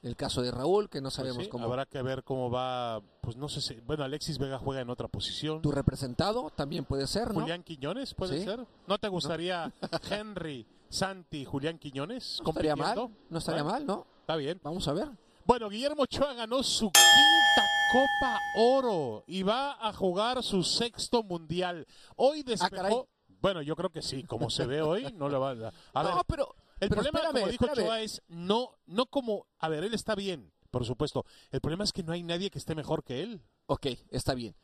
El 0.01 0.15
caso 0.15 0.41
de 0.43 0.51
Raúl, 0.51 0.87
que 0.89 0.99
no 0.99 1.05
Pues 1.05 1.13
sabemos 1.15 1.43
sí, 1.43 1.49
cómo. 1.49 1.65
Habrá 1.65 1.85
que 1.85 1.99
ver 2.03 2.23
cómo 2.23 2.49
va, 2.51 3.01
pues 3.21 3.35
no 3.37 3.49
sé 3.49 3.59
si, 3.61 3.75
bueno, 3.81 4.03
Alexis 4.03 4.37
Vega 4.37 4.59
juega 4.59 4.81
en 4.81 4.89
otra 4.91 5.07
posición. 5.07 5.61
Tu 5.61 5.71
representado 5.71 6.51
también 6.55 6.85
puede 6.85 7.07
ser, 7.07 7.29
¿no? 7.33 7.41
Julián 7.41 7.63
Quiñones, 7.63 8.13
¿puede 8.13 8.39
Sí. 8.39 8.45
ser? 8.45 8.65
¿No 8.87 8.97
te 8.99 9.07
gustaría 9.07 9.71
Henry, 10.11 10.65
Santi, 10.89 11.43
Julián 11.45 11.77
Quiñones 11.79 12.39
no 12.43 12.49
estaría 12.49 12.75
mal, 12.75 13.09
no 13.29 13.37
estaría 13.37 13.63
mal, 13.63 13.85
¿no? 13.85 14.05
Está 14.21 14.35
bien. 14.35 14.59
Vamos 14.63 14.87
a 14.87 14.93
ver. 14.93 15.07
Bueno, 15.45 15.69
Guillermo 15.69 16.03
Ochoa 16.03 16.33
ganó 16.33 16.61
su 16.63 16.91
quinta 16.91 17.54
Copa 17.87 18.39
Oro 18.53 19.23
y 19.27 19.43
va 19.43 19.77
a 19.87 19.93
jugar 19.93 20.41
su 20.43 20.63
sexto 20.63 21.23
mundial. 21.23 21.85
Hoy 22.15 22.39
Ah, 22.41 22.43
despejó. 22.45 23.07
bueno, 23.41 23.61
yo 23.61 23.75
creo 23.75 23.89
que 23.91 24.01
sí, 24.01 24.23
como 24.23 24.49
se 24.49 24.65
ve 24.65 24.81
hoy, 24.81 25.13
no 25.13 25.29
le 25.29 25.37
va 25.37 25.49
a. 25.51 25.71
A 25.93 26.03
ver, 26.03 26.15
no, 26.15 26.23
pero, 26.27 26.55
el 26.79 26.89
pero 26.89 27.01
problema, 27.01 27.19
espérame, 27.19 27.33
como 27.41 27.51
dijo 27.51 27.65
espérame. 27.65 27.85
Ochoa, 27.85 28.01
es 28.01 28.21
no, 28.27 28.71
no 28.85 29.05
como. 29.05 29.47
A 29.59 29.69
ver, 29.69 29.83
él 29.83 29.93
está 29.93 30.15
bien, 30.15 30.51
por 30.71 30.85
supuesto. 30.85 31.25
El 31.51 31.61
problema 31.61 31.83
es 31.83 31.93
que 31.93 32.03
no 32.03 32.11
hay 32.13 32.23
nadie 32.23 32.49
que 32.49 32.57
esté 32.59 32.75
mejor 32.75 33.03
que 33.03 33.21
él. 33.23 33.41
Ok, 33.67 33.87
está 34.09 34.33
bien. 34.33 34.55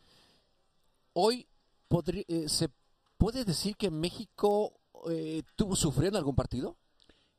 Hoy 1.13 1.47
podrí- 1.89 2.25
eh, 2.27 2.47
se 2.49 2.69
puede 3.17 3.43
decir 3.45 3.75
que 3.75 3.91
México 3.91 4.79
eh, 5.09 5.43
tuvo 5.55 5.75
sufrió 5.75 6.09
en 6.09 6.15
algún 6.15 6.35
partido. 6.35 6.77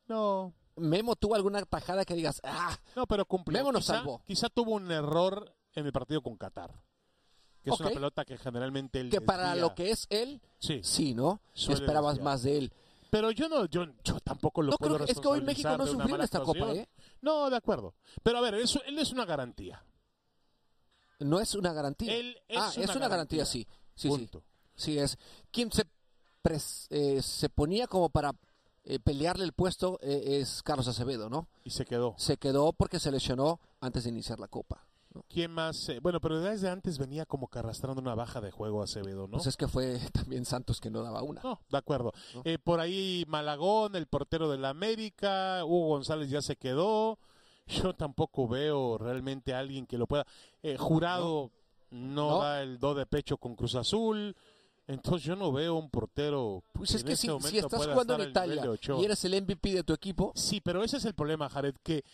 No, 0.07 0.53
Memo 0.77 1.17
tuvo 1.17 1.35
alguna 1.35 1.63
tajada 1.65 2.05
que 2.05 2.15
digas, 2.15 2.41
ah, 2.45 2.77
no, 2.97 3.07
pero 3.07 3.25
cumplió. 3.27 3.59
Memo 3.61 3.73
nos 3.73 3.83
quizá, 3.85 3.95
salvó. 3.99 4.23
quizá 4.27 4.49
tuvo 4.49 4.73
un 4.73 4.91
error 4.91 5.55
en 5.75 5.87
el 5.87 5.93
partido 5.93 6.23
con 6.23 6.37
Qatar. 6.37 6.73
Que 7.63 7.71
es 7.71 7.79
una 7.81 7.91
pelota 7.91 8.25
que 8.25 8.37
generalmente 8.39 9.01
él 9.01 9.09
que 9.11 9.21
para 9.21 9.55
lo 9.55 9.75
que 9.75 9.91
es 9.93 10.07
él, 10.11 10.41
Sí, 10.59 10.81
sí, 10.83 11.15
¿no? 11.15 11.41
Esperabas 11.55 12.15
desviar. 12.17 12.25
más 12.25 12.43
de 12.43 12.59
él. 12.59 12.73
pero 13.11 13.31
yo 13.31 13.49
no, 13.49 13.67
yo, 13.67 13.85
yo 14.03 14.19
tampoco 14.21 14.63
lo 14.63 14.73
No, 14.73 14.79
puedo 14.79 14.95
creo 14.97 15.07
es 15.07 15.21
que 15.21 15.29
hoy 15.29 15.41
México 15.43 15.77
no 15.79 15.87
sufrió 15.87 16.17
en 16.17 16.23
esta 16.23 16.41
Copa. 16.41 16.73
¿eh? 16.73 16.89
No, 17.21 17.49
de 17.49 17.57
acuerdo. 17.57 17.95
Pero 18.23 18.39
a 18.39 18.41
ver, 18.41 18.55
eso, 18.55 18.83
él 18.85 18.99
es 18.99 19.13
una 19.13 19.25
garantía. 19.25 19.85
No 21.21 21.39
es 21.39 21.55
una 21.55 21.73
garantía. 21.73 22.15
Él 22.17 22.37
es 22.49 22.59
ah, 22.59 22.73
una 22.77 22.85
es 22.85 22.97
una 22.97 23.09
garantía, 23.09 23.45
garantía. 23.45 23.45
sí. 23.47 23.67
Sí, 23.95 24.11
sí. 24.11 24.29
Sí, 24.75 24.99
es. 24.99 25.17
Quien 25.53 25.71
se, 25.71 25.85
pres- 26.43 26.87
eh, 26.91 27.23
se 27.23 27.49
ponía 27.49 27.87
como 27.87 28.09
para 28.09 28.33
eh, 28.85 28.99
pelearle 28.99 29.45
el 29.45 29.53
puesto 29.53 29.99
eh, 30.03 30.41
es 30.41 30.63
Carlos 30.65 30.89
Acevedo, 30.89 31.29
¿no? 31.31 31.49
Y 31.63 31.71
se 31.71 31.85
quedó. 31.85 32.15
Se 32.19 32.39
quedó 32.39 32.73
porque 32.73 32.99
se 32.99 33.13
lesionó 33.13 33.61
antes 33.81 34.03
de 34.05 34.11
iniciar 34.11 34.41
la 34.41 34.49
Copa. 34.49 34.85
¿No? 35.15 35.25
¿Quién 35.29 35.51
más? 35.51 35.89
Eh, 35.89 36.01
bueno, 36.01 36.21
pero 36.21 36.41
desde 36.41 36.69
antes 36.69 36.99
venía 36.99 37.27
como 37.27 37.49
que 37.49 37.59
arrastrando 37.59 38.01
una 38.01 38.15
baja 38.15 38.41
de 38.41 38.51
juego 38.51 38.83
Acevedo, 38.83 39.27
¿no? 39.29 39.33
Pues 39.39 39.47
es 39.47 39.57
que 39.57 39.69
fue 39.69 39.99
también 40.13 40.45
Santos 40.45 40.81
que 40.81 40.91
no 40.91 41.03
daba 41.03 41.23
una. 41.23 41.41
No, 41.43 41.61
de 41.69 41.79
acuerdo. 41.79 42.13
¿No? 42.35 42.43
Eh, 42.45 42.59
por 42.59 42.81
ahí 42.81 43.25
Malagón, 43.29 43.97
el 43.97 44.07
portero 44.07 44.51
de 44.51 44.59
la 44.59 44.71
América, 44.71 45.65
Hugo 45.65 45.89
González 45.89 46.31
ya 46.31 46.43
se 46.43 46.57
quedó. 46.57 47.19
Yo 47.67 47.95
tampoco 47.95 48.49
veo 48.49 48.99
realmente 48.99 49.55
a 49.55 49.59
alguien 49.61 49.87
que 49.87 49.99
lo 49.99 50.07
pueda. 50.07 50.27
Eh, 50.63 50.77
jurado 50.77 51.51
no, 51.91 52.31
No. 52.31 52.39
da 52.39 52.63
el 52.63 52.79
do 52.79 52.95
de 52.95 53.07
pecho 53.07 53.37
con 53.37 53.55
Cruz 53.55 53.75
Azul. 53.75 54.35
Entonces 54.89 55.23
yo 55.23 55.37
no 55.37 55.53
veo 55.53 55.77
un 55.77 55.89
portero. 55.89 56.65
Pues 56.73 56.91
que 56.91 56.97
es 56.97 57.05
que 57.05 57.13
este 57.13 57.29
si, 57.41 57.49
si 57.51 57.59
estás 57.59 57.87
jugando 57.87 58.17
en 58.17 58.31
Italia 58.31 58.63
y 58.99 59.05
eres 59.05 59.25
el 59.25 59.41
MVP 59.41 59.75
de 59.75 59.85
tu 59.85 59.93
equipo, 59.93 60.33
Sí, 60.35 60.61
pero 60.61 60.83
ese 60.83 60.97
es 60.97 61.05
el 61.05 61.15
problema, 61.15 61.49
Jared, 61.49 61.77
que 61.85 62.05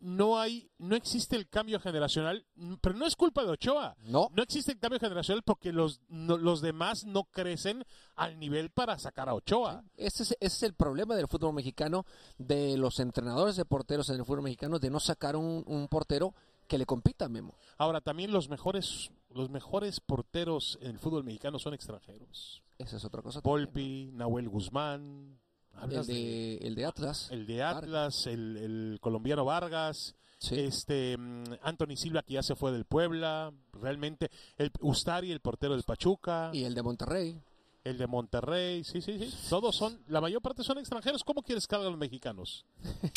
no 0.00 0.38
hay, 0.38 0.70
no 0.78 0.94
existe 0.96 1.36
el 1.36 1.48
cambio 1.48 1.80
generacional, 1.80 2.46
pero 2.80 2.96
no 2.96 3.06
es 3.06 3.16
culpa 3.16 3.42
de 3.44 3.50
Ochoa. 3.50 3.96
no. 4.04 4.28
No 4.32 4.42
existe 4.42 4.72
el 4.72 4.78
cambio 4.78 5.00
generacional 5.00 5.42
porque 5.42 5.72
los, 5.72 6.00
no- 6.08 6.36
los 6.38 6.60
demás 6.60 7.04
no 7.04 7.24
crecen 7.24 7.84
al 8.14 8.38
nivel 8.38 8.70
para 8.70 8.98
sacar 8.98 9.28
a 9.28 9.34
Ochoa. 9.34 9.82
Ese 9.96 10.22
es, 10.22 10.30
ese 10.32 10.36
es 10.40 10.62
el 10.62 10.74
problema 10.74 11.16
del 11.16 11.28
fútbol 11.28 11.54
mexicano, 11.54 12.04
de 12.38 12.76
los 12.78 13.00
entrenadores 13.00 13.56
de 13.56 13.64
porteros 13.64 14.08
en 14.10 14.16
el 14.16 14.24
fútbol 14.24 14.42
mexicano, 14.42 14.78
de 14.78 14.90
no 14.90 15.00
sacar 15.00 15.36
un, 15.36 15.64
un 15.66 15.88
portero 15.88 16.34
que 16.68 16.78
le 16.78 16.86
compita 16.86 17.24
a 17.24 17.28
Memo. 17.28 17.56
Ahora, 17.78 18.00
también 18.00 18.30
los 18.30 18.48
mejores, 18.48 19.10
los 19.30 19.48
mejores 19.50 20.00
porteros 20.00 20.78
en 20.82 20.90
el 20.92 20.98
fútbol 20.98 21.24
mexicano 21.24 21.58
son 21.58 21.72
extranjeros. 21.74 22.62
Esa 22.76 22.98
es 22.98 23.04
otra 23.04 23.22
cosa. 23.22 23.40
también, 23.40 23.64
Volpi, 23.66 24.10
Nahuel 24.12 24.48
Guzmán, 24.48 25.40
El 25.82 26.06
de, 26.06 26.56
el 26.58 26.74
de 26.74 26.84
Atlas. 26.84 27.28
el 27.30 27.46
de 27.46 27.62
Atlas, 27.62 28.26
el, 28.26 28.56
el 28.56 28.98
colombiano 29.00 29.44
Vargas, 29.44 30.14
Sí. 30.40 30.54
este 30.60 31.16
mm, 31.18 31.44
Anthony 31.62 31.96
Silva 31.96 32.22
que 32.22 32.34
ya 32.34 32.42
se 32.44 32.54
fue 32.54 32.70
del 32.70 32.84
Puebla, 32.84 33.52
realmente 33.72 34.30
el 34.56 34.70
Ustari, 34.80 35.32
el 35.32 35.40
portero 35.40 35.72
del 35.74 35.82
Pachuca, 35.82 36.50
Y 36.52 36.62
el 36.64 36.74
de 36.74 36.82
Monterrey. 36.82 37.40
el 37.82 37.98
de 37.98 38.06
Monterrey, 38.06 38.84
sí, 38.84 39.00
sí, 39.02 39.18
sí, 39.18 39.34
todos 39.50 39.74
son, 39.74 40.00
la 40.06 40.20
mayor 40.20 40.40
parte 40.40 40.62
son 40.62 40.78
extranjeros. 40.78 41.24
¿Cómo 41.24 41.42
quieres 41.42 41.66
que 41.66 41.74
hagan 41.74 41.88
los 41.90 41.98
mexicanos? 41.98 42.64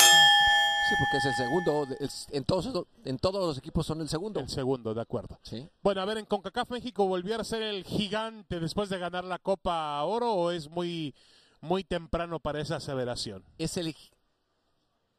Sí, 0.88 0.96
porque 0.98 1.16
es 1.18 1.24
el 1.26 1.34
segundo. 1.46 1.96
es- 2.00 2.26
en, 2.32 2.44
todos, 2.44 2.86
en 3.04 3.16
todos 3.18 3.46
los 3.46 3.56
equipos 3.58 3.86
son 3.86 4.00
el 4.00 4.08
segundo. 4.08 4.40
El 4.40 4.48
segundo, 4.48 4.92
de 4.92 5.00
acuerdo. 5.00 5.38
Sí. 5.42 5.68
Bueno, 5.80 6.00
a 6.00 6.04
ver, 6.04 6.18
en 6.18 6.26
CONCACAF 6.26 6.70
México 6.70 7.06
volvió 7.06 7.40
a 7.40 7.44
ser 7.44 7.62
el 7.62 7.84
gigante 7.84 8.58
después 8.58 8.88
de 8.88 8.98
ganar 8.98 9.22
la 9.24 9.38
Copa 9.38 10.02
Oro 10.02 10.32
o 10.34 10.50
es 10.50 10.68
muy 10.68 11.14
muy 11.62 11.84
temprano 11.84 12.38
para 12.40 12.60
esa 12.60 12.76
aseveración. 12.76 13.44
Es 13.56 13.78
el, 13.78 13.96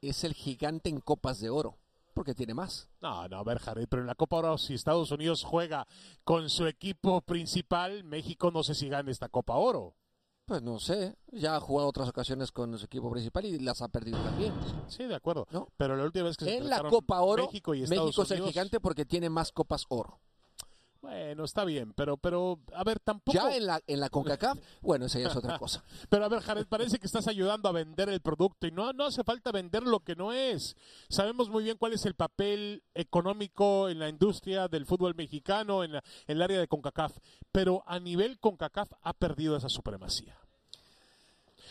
es 0.01 0.23
el 0.23 0.33
gigante 0.33 0.89
en 0.89 0.99
copas 0.99 1.39
de 1.39 1.49
oro. 1.49 1.77
porque 2.13 2.35
tiene 2.35 2.53
más. 2.53 2.89
No, 3.01 3.27
no, 3.27 3.37
a 3.37 3.43
ver, 3.43 3.57
Jared, 3.57 3.87
pero 3.89 4.03
en 4.03 4.07
la 4.07 4.13
Copa 4.13 4.35
Oro, 4.37 4.57
si 4.59 4.75
Estados 4.75 5.09
Unidos 5.09 5.43
juega 5.43 5.87
con 6.23 6.47
su 6.51 6.67
equipo 6.67 7.21
principal, 7.21 8.03
México 8.03 8.51
no 8.51 8.61
sé 8.61 8.75
si 8.75 8.87
gana 8.87 9.09
esta 9.09 9.29
Copa 9.29 9.55
Oro. 9.55 9.95
Pues 10.45 10.61
no 10.61 10.77
sé, 10.77 11.15
ya 11.31 11.55
ha 11.55 11.59
jugado 11.59 11.87
otras 11.89 12.09
ocasiones 12.09 12.51
con 12.51 12.77
su 12.77 12.85
equipo 12.85 13.09
principal 13.09 13.45
y 13.45 13.57
las 13.59 13.81
ha 13.81 13.87
perdido 13.87 14.19
también. 14.21 14.53
Sí, 14.87 15.05
de 15.05 15.15
acuerdo. 15.15 15.47
¿No? 15.51 15.69
Pero 15.77 15.95
la 15.95 16.03
última 16.03 16.25
vez 16.25 16.37
que 16.37 16.45
se 16.45 16.57
En 16.57 16.69
la 16.69 16.83
Copa 16.83 17.21
Oro, 17.21 17.45
México 17.45 17.73
y 17.73 17.83
Estados 17.83 18.07
México 18.07 18.23
es 18.23 18.31
el 18.31 18.43
gigante 18.43 18.79
porque 18.79 19.05
tiene 19.05 19.29
más 19.29 19.51
copas 19.51 19.85
oro. 19.87 20.19
Bueno, 21.03 21.43
está 21.43 21.65
bien, 21.65 21.91
pero, 21.93 22.15
pero, 22.15 22.59
a 22.73 22.81
ver, 22.85 22.97
tampoco. 23.01 23.33
Ya 23.37 23.53
en 23.57 23.65
la, 23.67 23.81
en 23.87 23.99
la 23.99 24.09
CONCACAF, 24.09 24.57
bueno, 24.81 25.05
esa 25.07 25.19
ya 25.19 25.27
es 25.27 25.35
otra 25.35 25.59
cosa. 25.59 25.83
Pero 26.09 26.23
a 26.23 26.29
ver, 26.29 26.39
Jared, 26.39 26.65
parece 26.65 26.97
que 26.97 27.05
estás 27.07 27.27
ayudando 27.27 27.67
a 27.67 27.73
vender 27.73 28.07
el 28.07 28.21
producto 28.21 28.67
y 28.67 28.71
no, 28.71 28.93
no 28.93 29.03
hace 29.07 29.21
falta 29.25 29.51
vender 29.51 29.83
lo 29.83 29.99
que 29.99 30.15
no 30.15 30.31
es. 30.31 30.77
Sabemos 31.09 31.49
muy 31.49 31.65
bien 31.65 31.75
cuál 31.77 31.91
es 31.91 32.05
el 32.05 32.15
papel 32.15 32.83
económico 32.93 33.89
en 33.89 33.99
la 33.99 34.07
industria 34.07 34.69
del 34.69 34.85
fútbol 34.85 35.13
mexicano, 35.13 35.83
en, 35.83 35.91
la- 35.91 36.03
en 36.25 36.37
el 36.37 36.41
área 36.41 36.57
de 36.61 36.69
CONCACAF, 36.69 37.17
pero 37.51 37.83
a 37.85 37.99
nivel 37.99 38.39
CONCACAF 38.39 38.93
ha 39.01 39.11
perdido 39.11 39.57
esa 39.57 39.67
supremacía. 39.67 40.37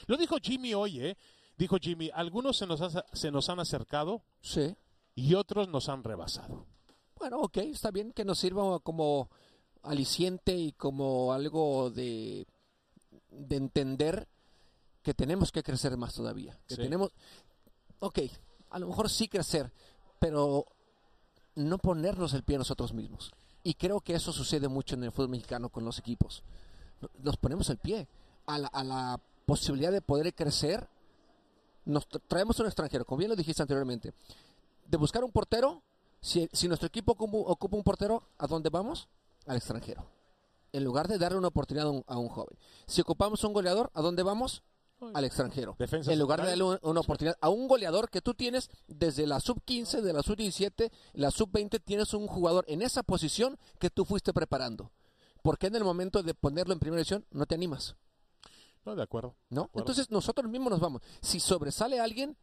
Lo 0.08 0.18
dijo 0.18 0.36
Jimmy 0.42 0.74
hoy, 0.74 1.00
¿eh? 1.00 1.16
Dijo 1.56 1.78
Jimmy, 1.80 2.10
algunos 2.12 2.58
se 2.58 2.66
nos, 2.66 2.82
ha- 2.82 3.06
se 3.14 3.30
nos 3.30 3.48
han 3.48 3.60
acercado 3.60 4.20
Sí. 4.42 4.76
y 5.14 5.32
otros 5.34 5.68
nos 5.68 5.88
han 5.88 6.04
rebasado. 6.04 6.66
Bueno, 7.22 7.38
ok, 7.42 7.58
está 7.58 7.92
bien 7.92 8.10
que 8.10 8.24
nos 8.24 8.40
sirva 8.40 8.80
como 8.80 9.28
aliciente 9.84 10.56
y 10.56 10.72
como 10.72 11.32
algo 11.32 11.88
de, 11.88 12.48
de 13.30 13.56
entender 13.56 14.26
que 15.04 15.14
tenemos 15.14 15.52
que 15.52 15.62
crecer 15.62 15.96
más 15.96 16.14
todavía. 16.14 16.58
Que 16.66 16.74
Sí. 16.74 16.82
tenemos, 16.82 17.12
ok, 18.00 18.18
a 18.70 18.80
lo 18.80 18.88
mejor 18.88 19.08
sí 19.08 19.28
crecer, 19.28 19.70
pero 20.18 20.66
no 21.54 21.78
ponernos 21.78 22.34
el 22.34 22.42
pie 22.42 22.56
a 22.56 22.58
nosotros 22.58 22.92
mismos. 22.92 23.30
Y 23.62 23.74
creo 23.74 24.00
que 24.00 24.14
eso 24.16 24.32
sucede 24.32 24.66
mucho 24.66 24.96
en 24.96 25.04
el 25.04 25.12
fútbol 25.12 25.28
mexicano 25.28 25.68
con 25.68 25.84
los 25.84 26.00
equipos. 26.00 26.42
Nos 27.22 27.36
ponemos 27.36 27.70
el 27.70 27.78
pie 27.78 28.08
a 28.46 28.58
la, 28.58 28.66
a 28.66 28.82
la 28.82 29.20
posibilidad 29.46 29.92
de 29.92 30.02
poder 30.02 30.34
crecer. 30.34 30.88
Nos 31.84 32.08
tra- 32.08 32.20
traemos 32.26 32.58
un 32.58 32.66
extranjero, 32.66 33.04
como 33.04 33.18
bien 33.18 33.30
lo 33.30 33.36
dijiste 33.36 33.62
anteriormente. 33.62 34.12
De 34.88 34.96
buscar 34.96 35.22
un 35.22 35.30
portero, 35.30 35.84
si, 36.22 36.48
si 36.52 36.68
nuestro 36.68 36.86
equipo 36.86 37.12
ocupa, 37.12 37.36
ocupa 37.36 37.76
un 37.76 37.82
portero, 37.82 38.22
¿a 38.38 38.46
dónde 38.46 38.70
vamos? 38.70 39.08
Al 39.46 39.56
extranjero. 39.56 40.06
En 40.72 40.84
lugar 40.84 41.06
de 41.08 41.18
darle 41.18 41.36
una 41.36 41.48
oportunidad 41.48 41.88
a 41.88 41.90
un, 41.90 42.04
a 42.06 42.16
un 42.16 42.28
joven. 42.28 42.56
Si 42.86 43.02
ocupamos 43.02 43.44
un 43.44 43.52
goleador, 43.52 43.90
¿a 43.92 44.00
dónde 44.00 44.22
vamos? 44.22 44.62
Al 45.14 45.24
extranjero. 45.24 45.74
Defensa 45.80 46.12
en 46.12 46.18
lugar 46.20 46.40
de 46.40 46.48
darle 46.50 46.62
un- 46.62 46.78
una 46.82 47.00
oportunidad 47.00 47.36
a 47.40 47.48
un 47.48 47.66
goleador 47.66 48.08
que 48.08 48.22
tú 48.22 48.34
tienes 48.34 48.70
desde 48.86 49.26
la 49.26 49.40
sub 49.40 49.60
15, 49.64 50.00
de 50.00 50.12
la 50.12 50.22
sub 50.22 50.36
17, 50.36 50.92
la 51.14 51.30
sub 51.32 51.50
20, 51.50 51.80
tienes 51.80 52.14
un 52.14 52.28
jugador 52.28 52.64
en 52.68 52.82
esa 52.82 53.02
posición 53.02 53.58
que 53.80 53.90
tú 53.90 54.04
fuiste 54.04 54.32
preparando. 54.32 54.92
¿Por 55.42 55.58
qué 55.58 55.66
en 55.66 55.74
el 55.74 55.82
momento 55.82 56.22
de 56.22 56.34
ponerlo 56.34 56.72
en 56.72 56.78
primera 56.78 56.98
división 57.00 57.26
no 57.32 57.46
te 57.46 57.56
animas? 57.56 57.96
No, 58.84 58.94
de 58.94 59.02
acuerdo. 59.02 59.34
¿No? 59.50 59.62
de 59.62 59.64
acuerdo. 59.66 59.80
Entonces 59.80 60.10
nosotros 60.12 60.48
mismos 60.48 60.70
nos 60.70 60.80
vamos. 60.80 61.02
Si 61.20 61.40
sobresale 61.40 61.98
alguien, 61.98 62.36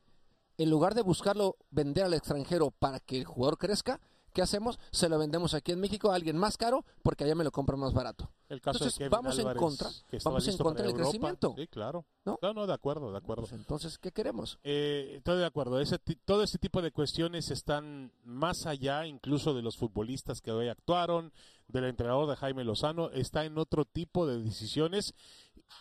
en 0.59 0.69
lugar 0.69 0.93
de 0.93 1.01
buscarlo 1.01 1.55
vender 1.71 2.03
al 2.03 2.13
extranjero 2.13 2.69
para 2.69 2.99
que 2.99 3.17
el 3.17 3.25
jugador 3.25 3.57
crezca, 3.57 4.01
¿qué 4.33 4.41
hacemos? 4.41 4.77
Se 4.91 5.07
lo 5.07 5.17
vendemos 5.17 5.53
aquí 5.53 5.71
en 5.71 5.79
México 5.79 6.11
a 6.11 6.15
alguien 6.15 6.37
más 6.37 6.57
caro 6.57 6.85
porque 7.01 7.23
allá 7.23 7.33
me 7.33 7.45
lo 7.45 7.51
compran 7.51 7.79
más 7.79 7.93
barato. 7.93 8.29
El 8.49 8.59
caso 8.59 8.79
Entonces, 8.79 8.99
de 8.99 9.09
vamos 9.09 9.39
en 9.39 9.53
contra, 9.53 9.89
vamos 10.25 10.47
en 10.47 10.57
contra 10.57 10.83
del 10.83 10.91
Europa. 10.91 11.09
crecimiento. 11.09 11.53
Sí, 11.55 11.67
claro. 11.67 12.05
¿No? 12.25 12.39
No, 12.41 12.53
no, 12.53 12.67
de 12.67 12.73
acuerdo, 12.73 13.11
de 13.11 13.17
acuerdo. 13.17 13.43
Pues 13.43 13.53
entonces, 13.53 13.97
¿qué 13.99 14.11
queremos? 14.11 14.59
Eh, 14.63 15.13
estoy 15.17 15.37
de 15.37 15.45
acuerdo. 15.45 15.79
Ese, 15.79 15.97
todo 16.25 16.43
ese 16.43 16.57
tipo 16.57 16.81
de 16.81 16.91
cuestiones 16.91 17.51
están 17.51 18.11
más 18.23 18.65
allá 18.65 19.05
incluso 19.05 19.53
de 19.53 19.61
los 19.61 19.77
futbolistas 19.77 20.41
que 20.41 20.51
hoy 20.51 20.67
actuaron, 20.67 21.31
del 21.67 21.85
entrenador 21.85 22.27
de 22.27 22.35
Jaime 22.35 22.63
Lozano, 22.63 23.11
está 23.11 23.45
en 23.45 23.57
otro 23.59 23.85
tipo 23.85 24.25
de 24.25 24.39
decisiones. 24.39 25.13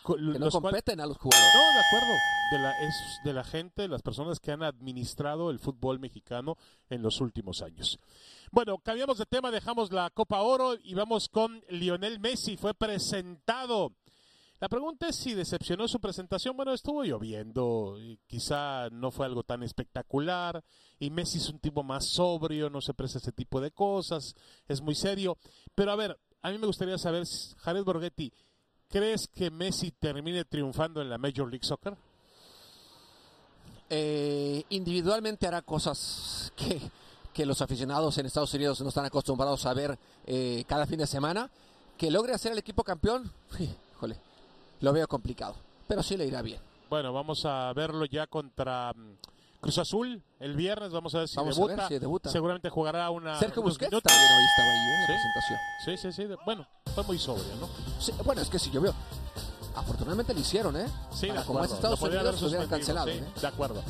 Que 0.05 0.39
no 0.39 0.49
competen 0.49 0.99
a 0.99 1.05
los 1.05 1.17
jugadores. 1.17 1.53
no, 1.55 1.73
de 1.73 1.79
acuerdo. 1.79 2.15
De 2.51 2.57
la, 2.57 2.71
es 2.81 2.95
de 3.23 3.33
la 3.33 3.43
gente, 3.43 3.87
las 3.87 4.01
personas 4.01 4.39
que 4.39 4.51
han 4.51 4.63
administrado 4.63 5.51
el 5.51 5.59
fútbol 5.59 5.99
mexicano 5.99 6.57
en 6.89 7.03
los 7.03 7.21
últimos 7.21 7.61
años. 7.61 7.99
Bueno, 8.51 8.79
cambiamos 8.79 9.19
de 9.19 9.25
tema, 9.27 9.51
dejamos 9.51 9.91
la 9.91 10.09
Copa 10.09 10.41
Oro 10.41 10.75
y 10.83 10.95
vamos 10.95 11.29
con 11.29 11.63
Lionel 11.69 12.19
Messi. 12.19 12.57
Fue 12.57 12.73
presentado. 12.73 13.93
La 14.59 14.67
pregunta 14.67 15.07
es 15.07 15.15
si 15.15 15.33
decepcionó 15.33 15.87
su 15.87 16.01
presentación. 16.01 16.57
Bueno, 16.57 16.73
estuvo 16.73 17.03
lloviendo, 17.05 17.95
y 17.97 18.19
quizá 18.27 18.89
no 18.89 19.09
fue 19.09 19.25
algo 19.25 19.43
tan 19.43 19.63
espectacular. 19.63 20.61
Y 20.99 21.11
Messi 21.11 21.37
es 21.37 21.47
un 21.49 21.59
tipo 21.59 21.81
más 21.81 22.09
sobrio, 22.09 22.69
no 22.69 22.81
se 22.81 22.93
presta 22.93 23.19
ese 23.19 23.31
tipo 23.31 23.61
de 23.61 23.71
cosas, 23.71 24.35
es 24.67 24.81
muy 24.81 24.95
serio. 24.95 25.37
Pero 25.75 25.93
a 25.93 25.95
ver, 25.95 26.19
a 26.41 26.51
mí 26.51 26.57
me 26.57 26.67
gustaría 26.67 26.97
saber, 26.97 27.23
Jared 27.57 27.85
Borghetti, 27.85 28.33
¿crees 28.89 29.27
que 29.27 29.51
Messi 29.51 29.91
termine 29.91 30.43
triunfando 30.45 31.01
en 31.01 31.09
la 31.09 31.17
Major 31.17 31.49
League 31.49 31.65
Soccer? 31.65 31.95
Eh, 33.89 34.63
individualmente 34.69 35.47
hará 35.47 35.61
cosas 35.61 36.51
que, 36.55 36.79
que 37.33 37.45
los 37.45 37.61
aficionados 37.61 38.17
en 38.17 38.25
Estados 38.25 38.53
Unidos 38.53 38.81
no 38.81 38.89
están 38.89 39.05
acostumbrados 39.05 39.65
a 39.65 39.73
ver 39.73 39.97
eh, 40.25 40.63
cada 40.67 40.85
fin 40.85 40.99
de 40.99 41.07
semana. 41.07 41.49
Que 41.97 42.11
logre 42.11 42.33
hacer 42.33 42.51
el 42.53 42.57
equipo 42.57 42.83
campeón, 42.83 43.31
híjole, 43.93 44.17
lo 44.81 44.93
veo 44.93 45.07
complicado. 45.07 45.55
Pero 45.87 46.01
sí 46.03 46.15
le 46.17 46.25
irá 46.25 46.41
bien. 46.41 46.61
Bueno, 46.89 47.13
vamos 47.13 47.45
a 47.45 47.71
verlo 47.73 48.05
ya 48.05 48.27
contra 48.27 48.93
mm, 48.93 49.15
Cruz 49.61 49.77
Azul 49.77 50.23
el 50.39 50.55
viernes. 50.55 50.91
Vamos 50.91 51.13
a 51.15 51.19
ver 51.19 51.27
si, 51.27 51.35
Vamos 51.35 51.57
a 51.57 51.61
debuta. 51.61 51.75
ver 51.75 51.87
si 51.87 51.99
debuta. 51.99 52.29
Seguramente 52.29 52.69
jugará 52.69 53.09
una. 53.09 53.37
Sergio 53.39 53.61
Busquets 53.61 53.91
minutos. 53.91 54.11
también 54.11 54.31
hoy 54.31 54.45
estaba 54.45 54.69
ahí 54.69 54.77
¿eh? 54.77 54.93
en 54.93 55.01
la 55.01 55.07
Sí. 55.07 55.13
presentación. 55.13 55.59
Sí, 55.85 55.97
sí, 55.97 56.11
sí. 56.13 56.27
de- 56.27 56.37
Bueno, 56.45 56.67
fue 56.95 57.03
muy 57.03 57.19
sobrio, 57.19 57.55
¿no? 57.59 57.67
Sí, 57.99 58.13
bueno, 58.23 58.41
es 58.41 58.49
que 58.49 58.57
si 58.59 58.71
llovió. 58.71 58.93
Afortunadamente 59.75 60.33
lo 60.33 60.39
hicieron, 60.39 60.75
¿eh? 60.77 60.87
Sí, 61.11 61.27
Para 61.27 61.41
de 61.41 61.45
como 61.45 61.59
es 61.59 61.65
acuerdo. 61.65 61.75
Estados 61.75 61.99
Lo 61.99 62.05
podría 62.05 62.21
Unidos, 62.21 62.43
haber 62.43 62.61
lo 62.63 62.67
cancelado. 62.69 63.07
sí, 63.07 63.13
¿eh? 63.13 63.23
De 63.41 63.47
acuerdo. 63.47 63.83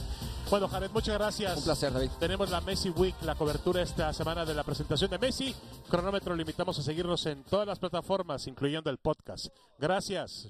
Bueno, 0.50 0.68
Jared, 0.68 0.90
muchas 0.92 1.14
gracias. 1.16 1.58
Un 1.58 1.64
placer, 1.64 1.94
David. 1.94 2.10
Tenemos 2.20 2.50
la 2.50 2.60
Messi 2.62 2.90
Week, 2.90 3.16
la 3.22 3.36
cobertura 3.36 3.82
esta 3.84 4.12
semana 4.14 4.46
de 4.46 4.56
la 4.56 4.64
presentación 4.64 5.12
de 5.12 5.20
Messi. 5.20 5.56
Cronómetro, 5.90 6.36
lo 6.36 6.42
invitamos 6.42 6.78
a 6.80 6.82
seguirnos 6.82 7.24
en 7.28 7.44
todas 7.44 7.68
las 7.68 7.78
plataformas, 7.78 8.48
incluyendo 8.48 8.90
el 8.90 8.98
podcast. 8.98 9.48
Gracias. 9.78 10.48